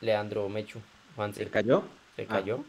[0.00, 0.80] Leandro Mechu,
[1.16, 1.84] Juan ¿Se cayó?
[2.26, 2.38] ¿Se Ah.
[2.40, 2.64] cayó?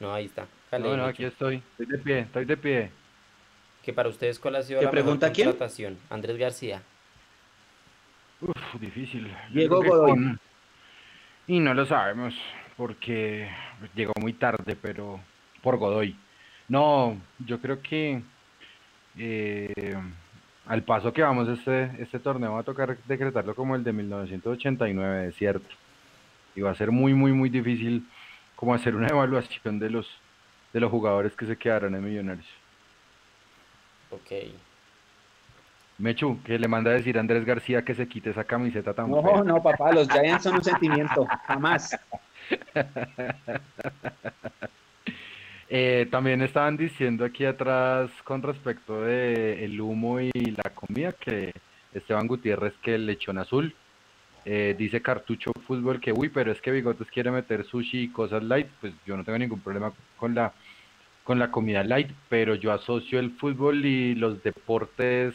[0.00, 0.46] No, ahí está.
[0.70, 1.56] Dale, No, no, aquí estoy.
[1.78, 2.90] Estoy de pie, estoy de pie.
[3.82, 5.96] Que para ustedes, ¿cuál ha sido ¿Qué la mejor pregunta quién?
[6.10, 6.82] Andrés García.
[8.40, 9.32] Uf, difícil.
[9.52, 10.38] Diego con-
[11.46, 12.34] Y no lo sabemos,
[12.76, 13.48] porque
[13.94, 15.20] llegó muy tarde, pero
[15.62, 16.16] por Godoy.
[16.68, 18.22] No, yo creo que
[19.18, 19.94] eh,
[20.66, 25.28] al paso que vamos este, este torneo va a tocar decretarlo como el de 1989,
[25.28, 25.68] es cierto.
[26.56, 28.06] Y va a ser muy, muy, muy difícil
[28.56, 30.08] como hacer una evaluación de los,
[30.72, 32.46] de los jugadores que se quedaron en Millonarios.
[34.10, 34.30] Ok.
[35.98, 39.10] Mechu, que le manda a decir a Andrés García que se quite esa camiseta tan
[39.10, 39.42] No, fea.
[39.44, 41.26] no, papá, los Giants son un sentimiento.
[41.46, 41.96] Jamás.
[45.70, 51.52] Eh, también estaban diciendo aquí atrás con respecto de el humo y la comida que
[51.94, 53.74] Esteban Gutiérrez que el lechón azul
[54.44, 58.42] eh, dice Cartucho Fútbol que uy, pero es que Bigotes quiere meter sushi y cosas
[58.42, 60.52] light, pues yo no tengo ningún problema con la
[61.24, 65.34] con la comida light, pero yo asocio el fútbol y los deportes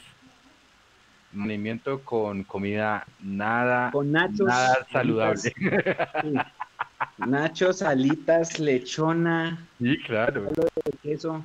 [1.32, 4.46] movimiento con comida nada Con nachos.
[4.48, 5.42] nada saludable.
[5.42, 5.54] sí.
[7.18, 10.48] Nachos, alitas, lechona, Sí, claro.
[11.02, 11.44] queso.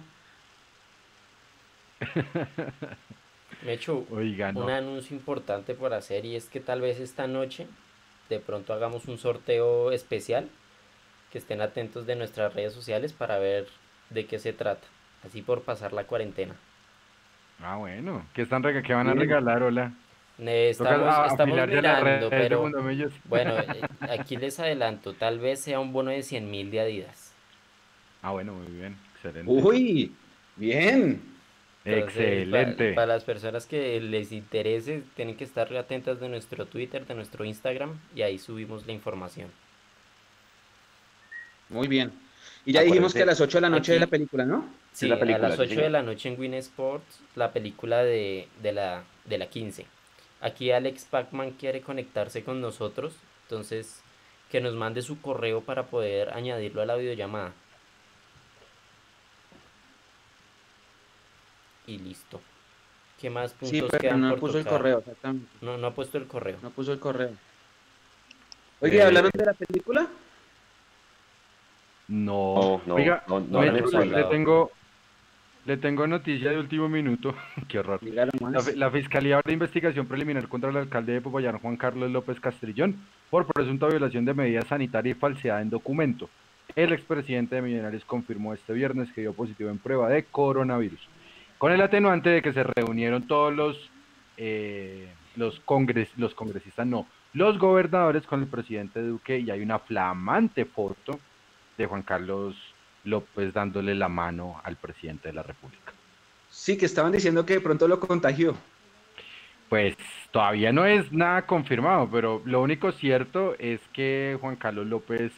[3.64, 4.64] Mechu, Oiga, no.
[4.64, 7.66] un anuncio importante por hacer y es que tal vez esta noche
[8.28, 10.48] de pronto hagamos un sorteo especial
[11.32, 13.66] que estén atentos de nuestras redes sociales para ver
[14.10, 14.86] de qué se trata,
[15.26, 16.54] así por pasar la cuarentena.
[17.62, 18.26] Ah, bueno.
[18.34, 19.92] ¿Qué, están rega- qué van a regalar, hola?
[20.70, 22.62] Estamos, a- estamos mirando, pero
[23.28, 23.54] bueno,
[24.10, 27.32] aquí les adelanto, tal vez sea un bono de 100 mil de Adidas.
[28.22, 28.96] Ah, bueno, muy bien.
[29.14, 29.50] Excelente.
[29.52, 30.12] Uy,
[30.56, 31.33] bien.
[31.84, 32.88] Entonces, Excelente.
[32.90, 37.14] pa- Para, las personas que les interese, tienen que estar atentas de nuestro Twitter, de
[37.14, 39.50] nuestro Instagram, y ahí subimos la información.
[41.68, 42.12] Muy bien.
[42.64, 44.66] Y ya dijimos Acuérdense, que a las 8 de la noche de la película, ¿no?
[44.92, 45.84] Sí, la película, a las sí, 8 señor.
[45.84, 49.86] de la noche en Win Sports, la película de, de, la, de la 15.
[50.40, 54.00] Aquí Alex Pacman quiere conectarse con nosotros, entonces
[54.50, 57.52] que nos mande su correo para poder añadirlo a la videollamada.
[61.86, 62.40] Y listo.
[63.20, 65.46] ¿Qué más puntos Sí, pero quedan no por puso el correo, exactamente.
[65.60, 66.56] No, no ha puesto el correo.
[66.62, 67.30] No puso el correo.
[68.80, 70.06] Oye, Eh, ¿hablaron de la película?
[72.08, 72.54] No.
[72.54, 73.72] No, no, Oiga, no, no me-
[74.06, 74.70] le tengo,
[75.66, 77.34] Le tengo noticia de último minuto.
[77.68, 78.02] Qué horror.
[78.02, 78.28] La,
[78.76, 82.96] la Fiscalía abre investigación preliminar contra el alcalde de Popayán, Juan Carlos López Castrillón,
[83.30, 86.28] por presunta violación de medidas sanitarias y falsedad en documento.
[86.76, 91.00] El expresidente de Millonarios confirmó este viernes que dio positivo en prueba de coronavirus,
[91.64, 93.90] con el atenuante de que se reunieron todos los,
[94.36, 99.78] eh, los, congres, los congresistas, no, los gobernadores con el presidente Duque y hay una
[99.78, 101.18] flamante foto
[101.78, 102.54] de Juan Carlos
[103.04, 105.94] López dándole la mano al presidente de la República.
[106.50, 108.54] Sí, que estaban diciendo que de pronto lo contagió.
[109.70, 109.96] Pues
[110.32, 115.32] todavía no es nada confirmado, pero lo único cierto es que Juan Carlos López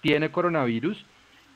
[0.00, 1.06] tiene coronavirus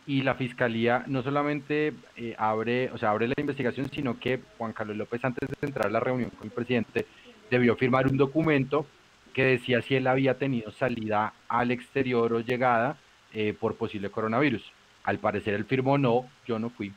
[0.06, 4.72] y la fiscalía no solamente eh, abre, o sea, abre la investigación, sino que Juan
[4.72, 7.06] Carlos López antes de entrar a la reunión con el presidente
[7.50, 8.86] debió firmar un documento
[9.32, 12.96] que decía si él había tenido salida al exterior o llegada
[13.32, 14.62] eh, por posible coronavirus.
[15.04, 16.92] Al parecer él firmó no, yo no fui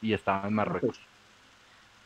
[0.00, 0.98] y estaba en Marruecos.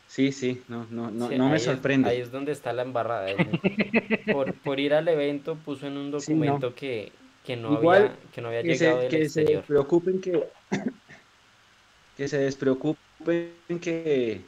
[0.07, 2.09] Sí, sí, no, no, no, Sí, no me es- sorprende.
[2.09, 3.27] ahí es donde está la embarrada.
[4.31, 6.19] Por, por ir al evento puso en un Sí, no.
[6.19, 7.11] documento que,
[7.49, 10.49] que no Igual había, que no había que llegado se, del que se despreocupen que
[12.17, 14.41] que se despreocupen que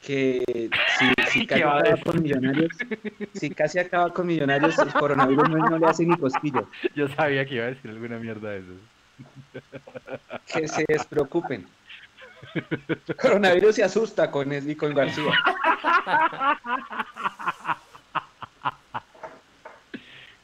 [0.00, 2.72] que si, si casi ¿Qué va a acaba con millonarios
[3.34, 6.66] si casi acaba con millonarios el coronavirus no, no le hace ni cosquillo.
[6.94, 8.72] Yo sabía que iba a decir alguna mierda de eso.
[10.54, 11.66] que se despreocupen.
[13.20, 15.34] Coronavirus se asusta con él y con García.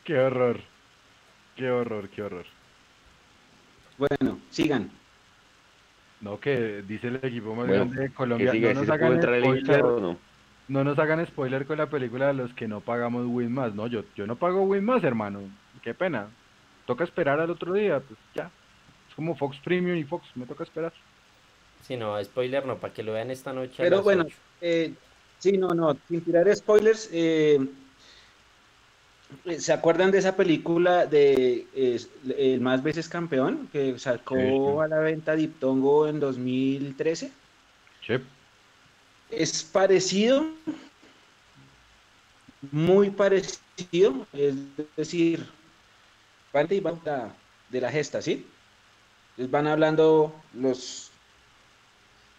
[0.04, 0.69] Qué horror.
[1.60, 2.46] Qué horror, qué horror.
[3.98, 4.90] bueno sigan
[6.22, 8.50] No, que dice el equipo más Bueno, grande de ¿Qué Colombia.
[8.50, 8.72] sigue?
[8.72, 10.16] No ¿Sí nos, hagan spoiler, o no?
[10.68, 13.74] no nos hagan spoiler con la película de los que no pagamos Win más.
[13.74, 15.40] No, yo, yo no pago Win más, hermano.
[15.82, 16.28] Qué pena.
[16.86, 18.50] Toca esperar al otro día, pues ya.
[19.10, 20.94] Es como Fox Premium y Fox, me toca esperar.
[21.82, 23.74] Si no, spoiler no, para que lo vean esta noche.
[23.76, 24.24] Pero bueno,
[24.62, 24.94] eh,
[25.38, 27.58] sí, no, no, sin tirar spoilers, eh,
[29.58, 32.00] ¿se acuerdan de esa película de eh,
[32.36, 37.32] El Más Veces Campeón que sacó Sí, a la venta Diptongo en 2013?
[38.06, 38.14] Sí.
[39.30, 40.46] Es parecido,
[42.72, 44.54] muy parecido, es
[44.96, 45.46] decir,
[46.52, 47.34] parte y banda
[47.68, 48.46] de la gesta, ¿sí?
[49.30, 51.10] Entonces van hablando los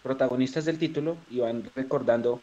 [0.02, 2.40] protagonistas del título y van recordando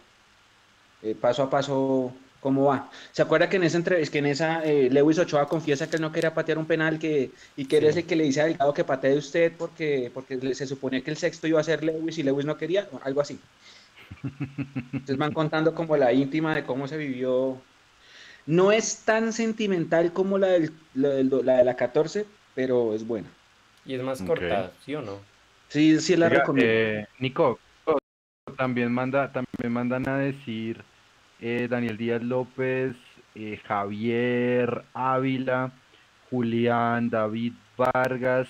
[1.02, 2.90] eh, paso a paso cómo va.
[3.12, 6.02] ¿Se acuerda que en esa entrevista, que en esa eh, Lewis Ochoa confiesa que él
[6.02, 7.90] no quería patear un penal que, y que él Sí.
[7.90, 11.02] es el que le dice a Delgado que patee usted porque, porque le- se suponía
[11.02, 12.88] que el sexto iba a ser Lewis y Lewis no quería?
[13.04, 13.40] Algo así.
[14.94, 17.58] Entonces van contando como la íntima de cómo se vivió.
[18.46, 22.26] No es tan sentimental como la, del, la, del- la de la 14,
[22.56, 23.28] pero es buena.
[23.86, 24.28] Y es más Ok.
[24.28, 25.18] corta, ¿sí o no?
[25.70, 26.74] Sí, sí la Oiga, recomiendo.
[26.74, 27.60] eh, Nico,
[28.58, 30.82] también manda, también mandan a decir
[31.42, 32.96] eh, Daniel Díaz López,
[33.36, 35.72] eh, Javier Ávila,
[36.30, 38.48] Julián, David Vargas,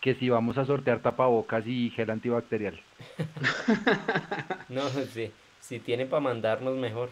[0.00, 2.80] que si vamos a sortear tapabocas y gel antibacterial.
[4.68, 5.30] No, sí.
[5.60, 7.10] Si tiene para mandarnos mejor.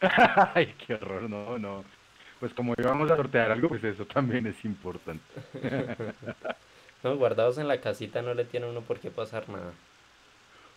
[0.54, 1.84] Ay, qué horror, no, no.
[2.40, 5.24] Pues como íbamos a sortear algo, pues eso también es importante.
[7.02, 9.72] No, guardados en la casita no le tiene uno por qué pasar nada.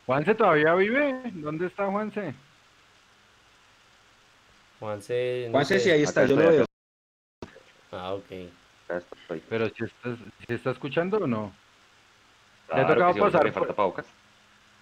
[0.06, 1.19] ¿Juanse todavía vive?
[1.34, 2.34] ¿Dónde está Juanse?
[4.80, 5.86] Juanse, no Juanse, sé.
[5.86, 6.65] sí, ahí está, Acá yo lo veo.
[7.91, 8.26] Ah, ok.
[9.49, 10.18] Pero si estás,
[10.48, 11.52] si está escuchando o no.
[12.73, 14.06] Le ha tocado pasar por-.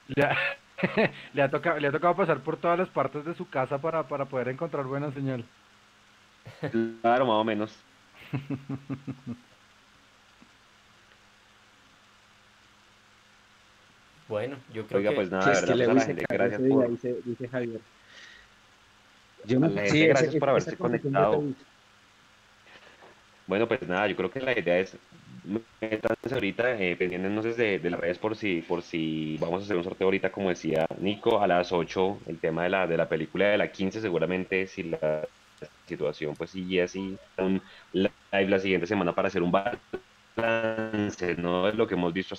[0.07, 0.35] Le ha,
[1.33, 4.03] le ha tocado, le ha tocado pasar por todas las partes de su casa para,
[4.03, 5.45] para poder encontrar buena señal.
[7.01, 7.77] Claro, más o menos.
[14.33, 16.63] Bueno, yo creo Oiga, que pues nada, es que verdad, pues, a la gente, gracias
[16.63, 17.81] por, dice, dice Javier.
[19.43, 21.45] Yo la gente, sí, gracias ese- por haberse conectado.
[23.45, 24.97] Bueno, pues nada, yo creo que la idea es
[25.43, 29.75] métanse ahorita, eh, pendientes de, de las redes por si, por si vamos a hacer
[29.75, 33.09] un sorteo ahorita, como decía Nico, a las 8, el tema de la, de la
[33.09, 35.27] película de la 15, seguramente si la
[35.87, 37.61] situación pues sigue así, un
[37.91, 38.15] live
[38.49, 41.67] la siguiente semana para hacer un balance, ¿no?
[41.69, 42.35] Es lo que hemos visto.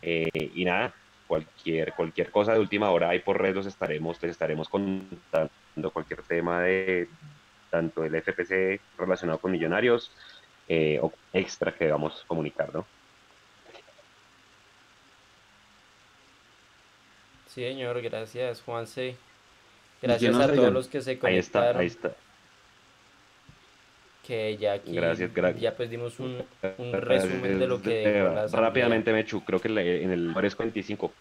[0.00, 0.94] Eh, y nada,
[1.26, 5.50] cualquier, cualquier cosa de última hora ahí por redes los estaremos, les estaremos contando
[5.92, 7.08] cualquier tema de
[7.70, 10.10] tanto el FPC relacionado con millonarios,
[10.68, 12.86] eh, o extra que debamos comunicar, ¿no?
[17.48, 19.16] Sí, señor, gracias, Juanse.
[20.02, 21.80] Gracias no a todos los que se Ahí está, conectaron.
[21.80, 22.14] ahí está.
[24.26, 25.56] Que ya aquí Gracias, crack.
[25.58, 26.42] ya pues dimos un,
[26.78, 28.68] un resumen de lo que dejó la asamblea.
[28.68, 31.12] Rápidamente, Mechu, creo que en el Fresco 25.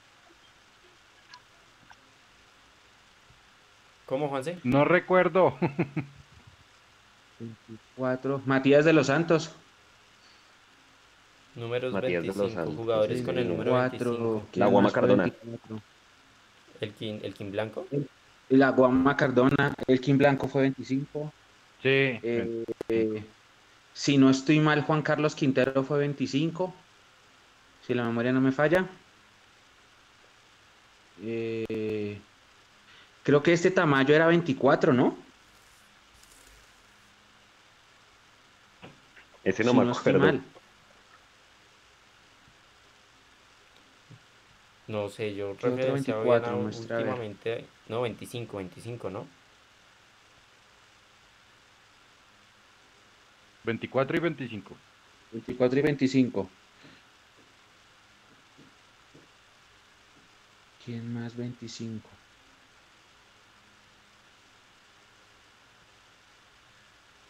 [4.06, 4.60] ¿Cómo, Juanse?
[4.64, 5.58] No recuerdo.
[7.40, 8.42] 24.
[8.46, 9.56] Matías de los Santos.
[11.56, 12.76] Números Matías de los 25, Santos.
[12.76, 14.12] jugadores con el número 25.
[14.12, 14.60] 24.
[14.60, 15.32] La Guama Cardona.
[16.82, 17.88] El King, el King Blanco.
[18.50, 19.74] La Guama Cardona.
[19.88, 21.34] El Kim Blanco fue 25.
[21.86, 22.20] Sí.
[22.24, 23.24] Eh, eh,
[23.94, 26.74] si no estoy mal, Juan Carlos Quintero fue 25.
[27.86, 28.88] Si la memoria no me falla.
[31.24, 32.18] Eh,
[33.24, 35.16] creo que este Tamayo era 24, ¿no?
[39.44, 40.26] Ese no Si me no estoy acuerdo.
[40.26, 40.42] mal.
[44.88, 46.52] No sé, yo ¿Qué otro referenciaba 24?
[46.52, 47.08] bien a Muestra, a ver.
[47.08, 47.66] últimamente.
[47.90, 49.28] No, 25, 25, ¿no?
[53.66, 54.76] 24 y 25.
[55.32, 56.50] 24 y 25.
[60.86, 62.10] ¿Quién más 25?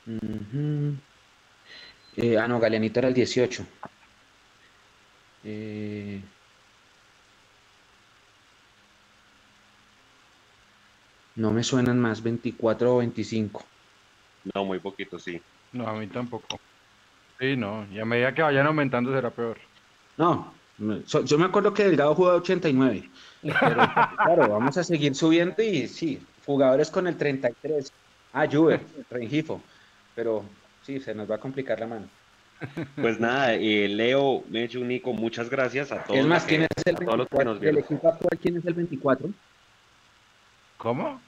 [0.08, 0.96] Ujú.
[2.18, 3.66] Eh, ah, no, Galeanito era el 18.
[5.44, 6.22] Eh,
[11.36, 13.64] no me suenan más 24 o 25.
[14.54, 15.40] No, muy poquito, sí.
[15.76, 16.58] No, a mí tampoco.
[17.40, 17.86] Sí, no.
[17.92, 19.58] Y a medida que vayan aumentando será peor.
[20.18, 20.54] No,
[21.06, 23.10] so- yo me acuerdo que Delgado jugó 89.
[23.42, 23.52] Pero
[24.24, 27.92] claro, vamos a seguir subiendo y sí, jugadores con el 33.
[28.34, 28.80] Ah, Juve,
[29.10, 29.62] Rengifo.
[30.16, 30.46] Pero
[30.84, 32.08] sí, se nos va a complicar la mano.
[33.02, 36.20] Pues nada, eh, Leo, Mechu, Nico, muchas gracias a todos.
[36.20, 37.52] Es más, ¿quién que- es el a todos los que 24?
[37.54, 37.84] nos Del vieron.
[37.84, 39.30] equipo actual, ¿quién es el 24?
[40.78, 41.22] ¿Cómo?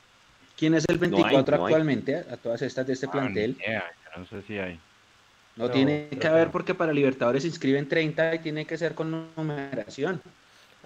[0.57, 1.73] ¿Quién es el No hay, 24 no hay.
[1.73, 3.55] actualmente a, a todas estas de este Ah, plantel?
[3.55, 3.63] yo
[4.17, 4.79] no sé si hay.
[5.55, 8.93] No, No, tiene que haber porque para Libertadores se inscriben 30 y tiene que ser
[8.95, 10.21] con numeración.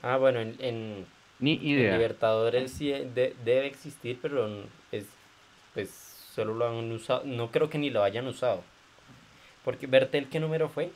[0.02, 1.06] Ah, bueno, en, en,
[1.40, 1.92] Ni en.
[1.94, 4.48] Libertadores sí de- debe existir, pero
[4.92, 5.06] es,
[5.74, 5.90] pues
[6.34, 7.24] solo lo han usado.
[7.26, 8.64] No creo que ni lo hayan usado.
[9.66, 10.92] Porque Bertel, ¿qué número fue?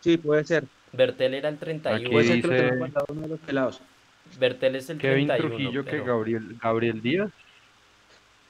[0.00, 0.64] Sí, puede ser.
[0.92, 2.10] Bertel era el 31.
[2.10, 3.80] Puede ser que dice- uno de los pelados.
[4.38, 5.56] Bertel es el Kevin 31.
[5.56, 7.30] Trujillo que Gabriel, Gabriel Díaz.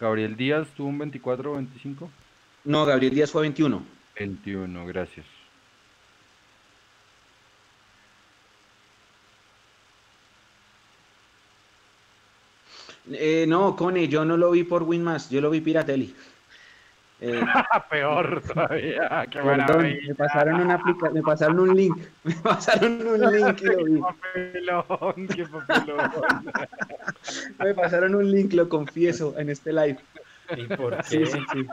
[0.04, 2.10] Gabriel Díaz tuvo un 24 o 25.
[2.64, 3.82] No, Gabriel Díaz fue 21.
[4.18, 5.24] 21, gracias.
[13.10, 16.14] Eh, no, Cone, yo no lo vi por Winmas, yo lo vi Piratelli.
[17.20, 17.40] Eh,
[17.90, 19.26] Peor todavía.
[19.30, 20.08] Qué perdón, maravilla.
[20.08, 23.94] me pasaron una aplica- me pasaron un link, me pasaron un link y lo vi.
[23.94, 26.52] Qué papelón, qué papelón.
[27.58, 29.98] Me pasaron un link, lo confieso, en este live.
[30.56, 31.24] ¿Y por qué?
[31.26, 31.66] sí, sí.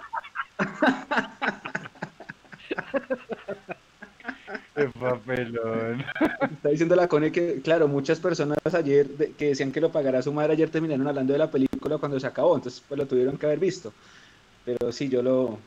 [4.76, 6.04] Qué papelón.
[6.52, 10.22] Está diciendo la Cone que, claro, muchas personas ayer de- que decían que lo pagara
[10.22, 13.38] su madre ayer terminaron hablando de la película cuando se acabó, entonces pues lo tuvieron
[13.38, 13.94] que haber visto.
[14.66, 15.58] Pero sí, yo lo...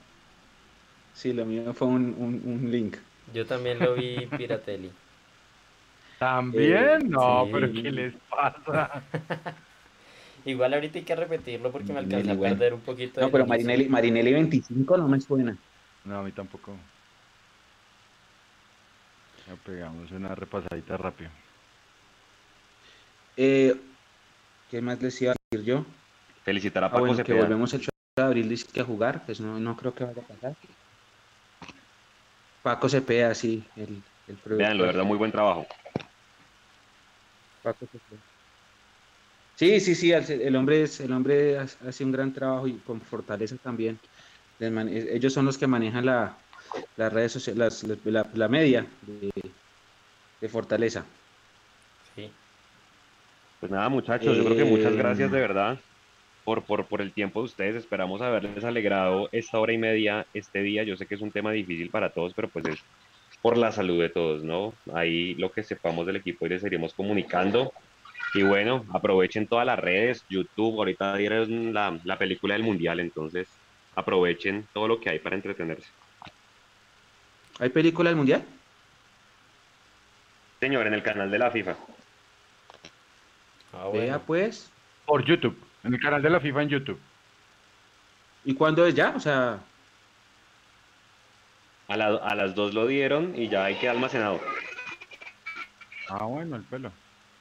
[1.15, 2.97] Sí, lo mío fue un, un- un link.
[3.35, 4.91] Yo también lo vi Piratelli.
[6.19, 7.11] ¿También?
[7.11, 7.51] No, sí.
[7.53, 9.03] pero ¿qué les pasa?
[10.47, 12.57] Igual ahorita hay que repetirlo porque me alcancé a bueno.
[12.57, 13.47] perder un poquito No, pero.
[13.47, 15.57] Marinelli, Marinelli 25 no me suena.
[16.05, 16.73] No, a mí tampoco.
[19.49, 21.31] Ya pegamos una repasadita rápido.
[23.37, 23.75] Eh,
[24.71, 25.85] ¿Qué más les iba a decir yo?
[26.45, 29.25] Felicitar a Ah, Paco bueno, que volvemos el 8 de abril dice que a jugar,
[29.27, 30.57] pues no, no creo que vaya a pasar.
[32.63, 34.59] Paco Cepeda, sí, el, el productor.
[34.59, 35.67] Veanlo, de verdad, muy buen trabajo.
[37.63, 38.23] Paco Cepeda.
[39.57, 43.01] Sí, sí, sí, el, el hombre es, el hombre hace un gran trabajo y con
[43.01, 44.01] fortaleza también.
[44.59, 46.39] Eh, Ellos son los que manejan la,
[46.97, 49.31] las redes sociales, las- la, la media de,
[50.41, 51.07] de fortaleza.
[52.15, 52.33] Sí.
[53.59, 55.79] Pues nada, muchachos, yo creo que muchas Eh, gracias de verdad
[56.45, 57.77] por, por, por el tiempo de ustedes.
[57.77, 60.83] Esperamos haberles alegrado esta hora y media, este día.
[60.85, 62.79] Yo sé que es un tema difícil para todos, pero pues es
[63.43, 64.73] por la salud de todos, ¿no?
[64.95, 67.73] Ahí lo que sepamos del equipo y les seguiremos comunicando.
[68.35, 73.47] Y bueno, aprovechen todas las redes, YouTube, ahorita dieron la, la película del Mundial, entonces
[73.95, 75.89] aprovechen todo lo que hay para entretenerse.
[77.61, 78.45] ¿Hay película del Mundial?
[80.59, 81.77] Señor, en el canal de la FIFA.
[83.73, 84.23] Ah, Vea bueno.
[84.27, 84.71] pues.
[85.07, 86.99] Por YouTube, en el canal de la FIFA en YouTube.
[88.45, 89.13] ¿Y cuándo es ya?
[89.17, 89.59] O sea,
[91.89, 94.41] A, la- a las dos lo dieron y ya hay que almacenado.
[96.09, 96.91] Ah, bueno, el pelo.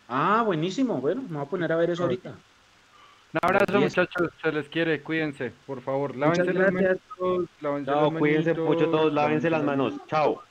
[0.10, 1.00] ah, buenísimo.
[1.00, 2.30] Bueno, me voy a poner a ver eso ahorita.
[2.30, 4.30] Un abrazo, muchachos.
[4.42, 5.02] Se les quiere.
[5.02, 6.16] Cuídense, por favor.
[6.16, 7.50] Lávense Muchas las manitos.
[7.62, 9.94] Lávense Chao, las cuídense mucho todos, lávense las manos.
[10.08, 10.44] Chao.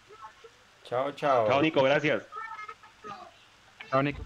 [0.85, 1.47] Chao, chao.
[1.47, 2.27] Chao, Nico, gracias.
[3.90, 4.23] Chao, Nico.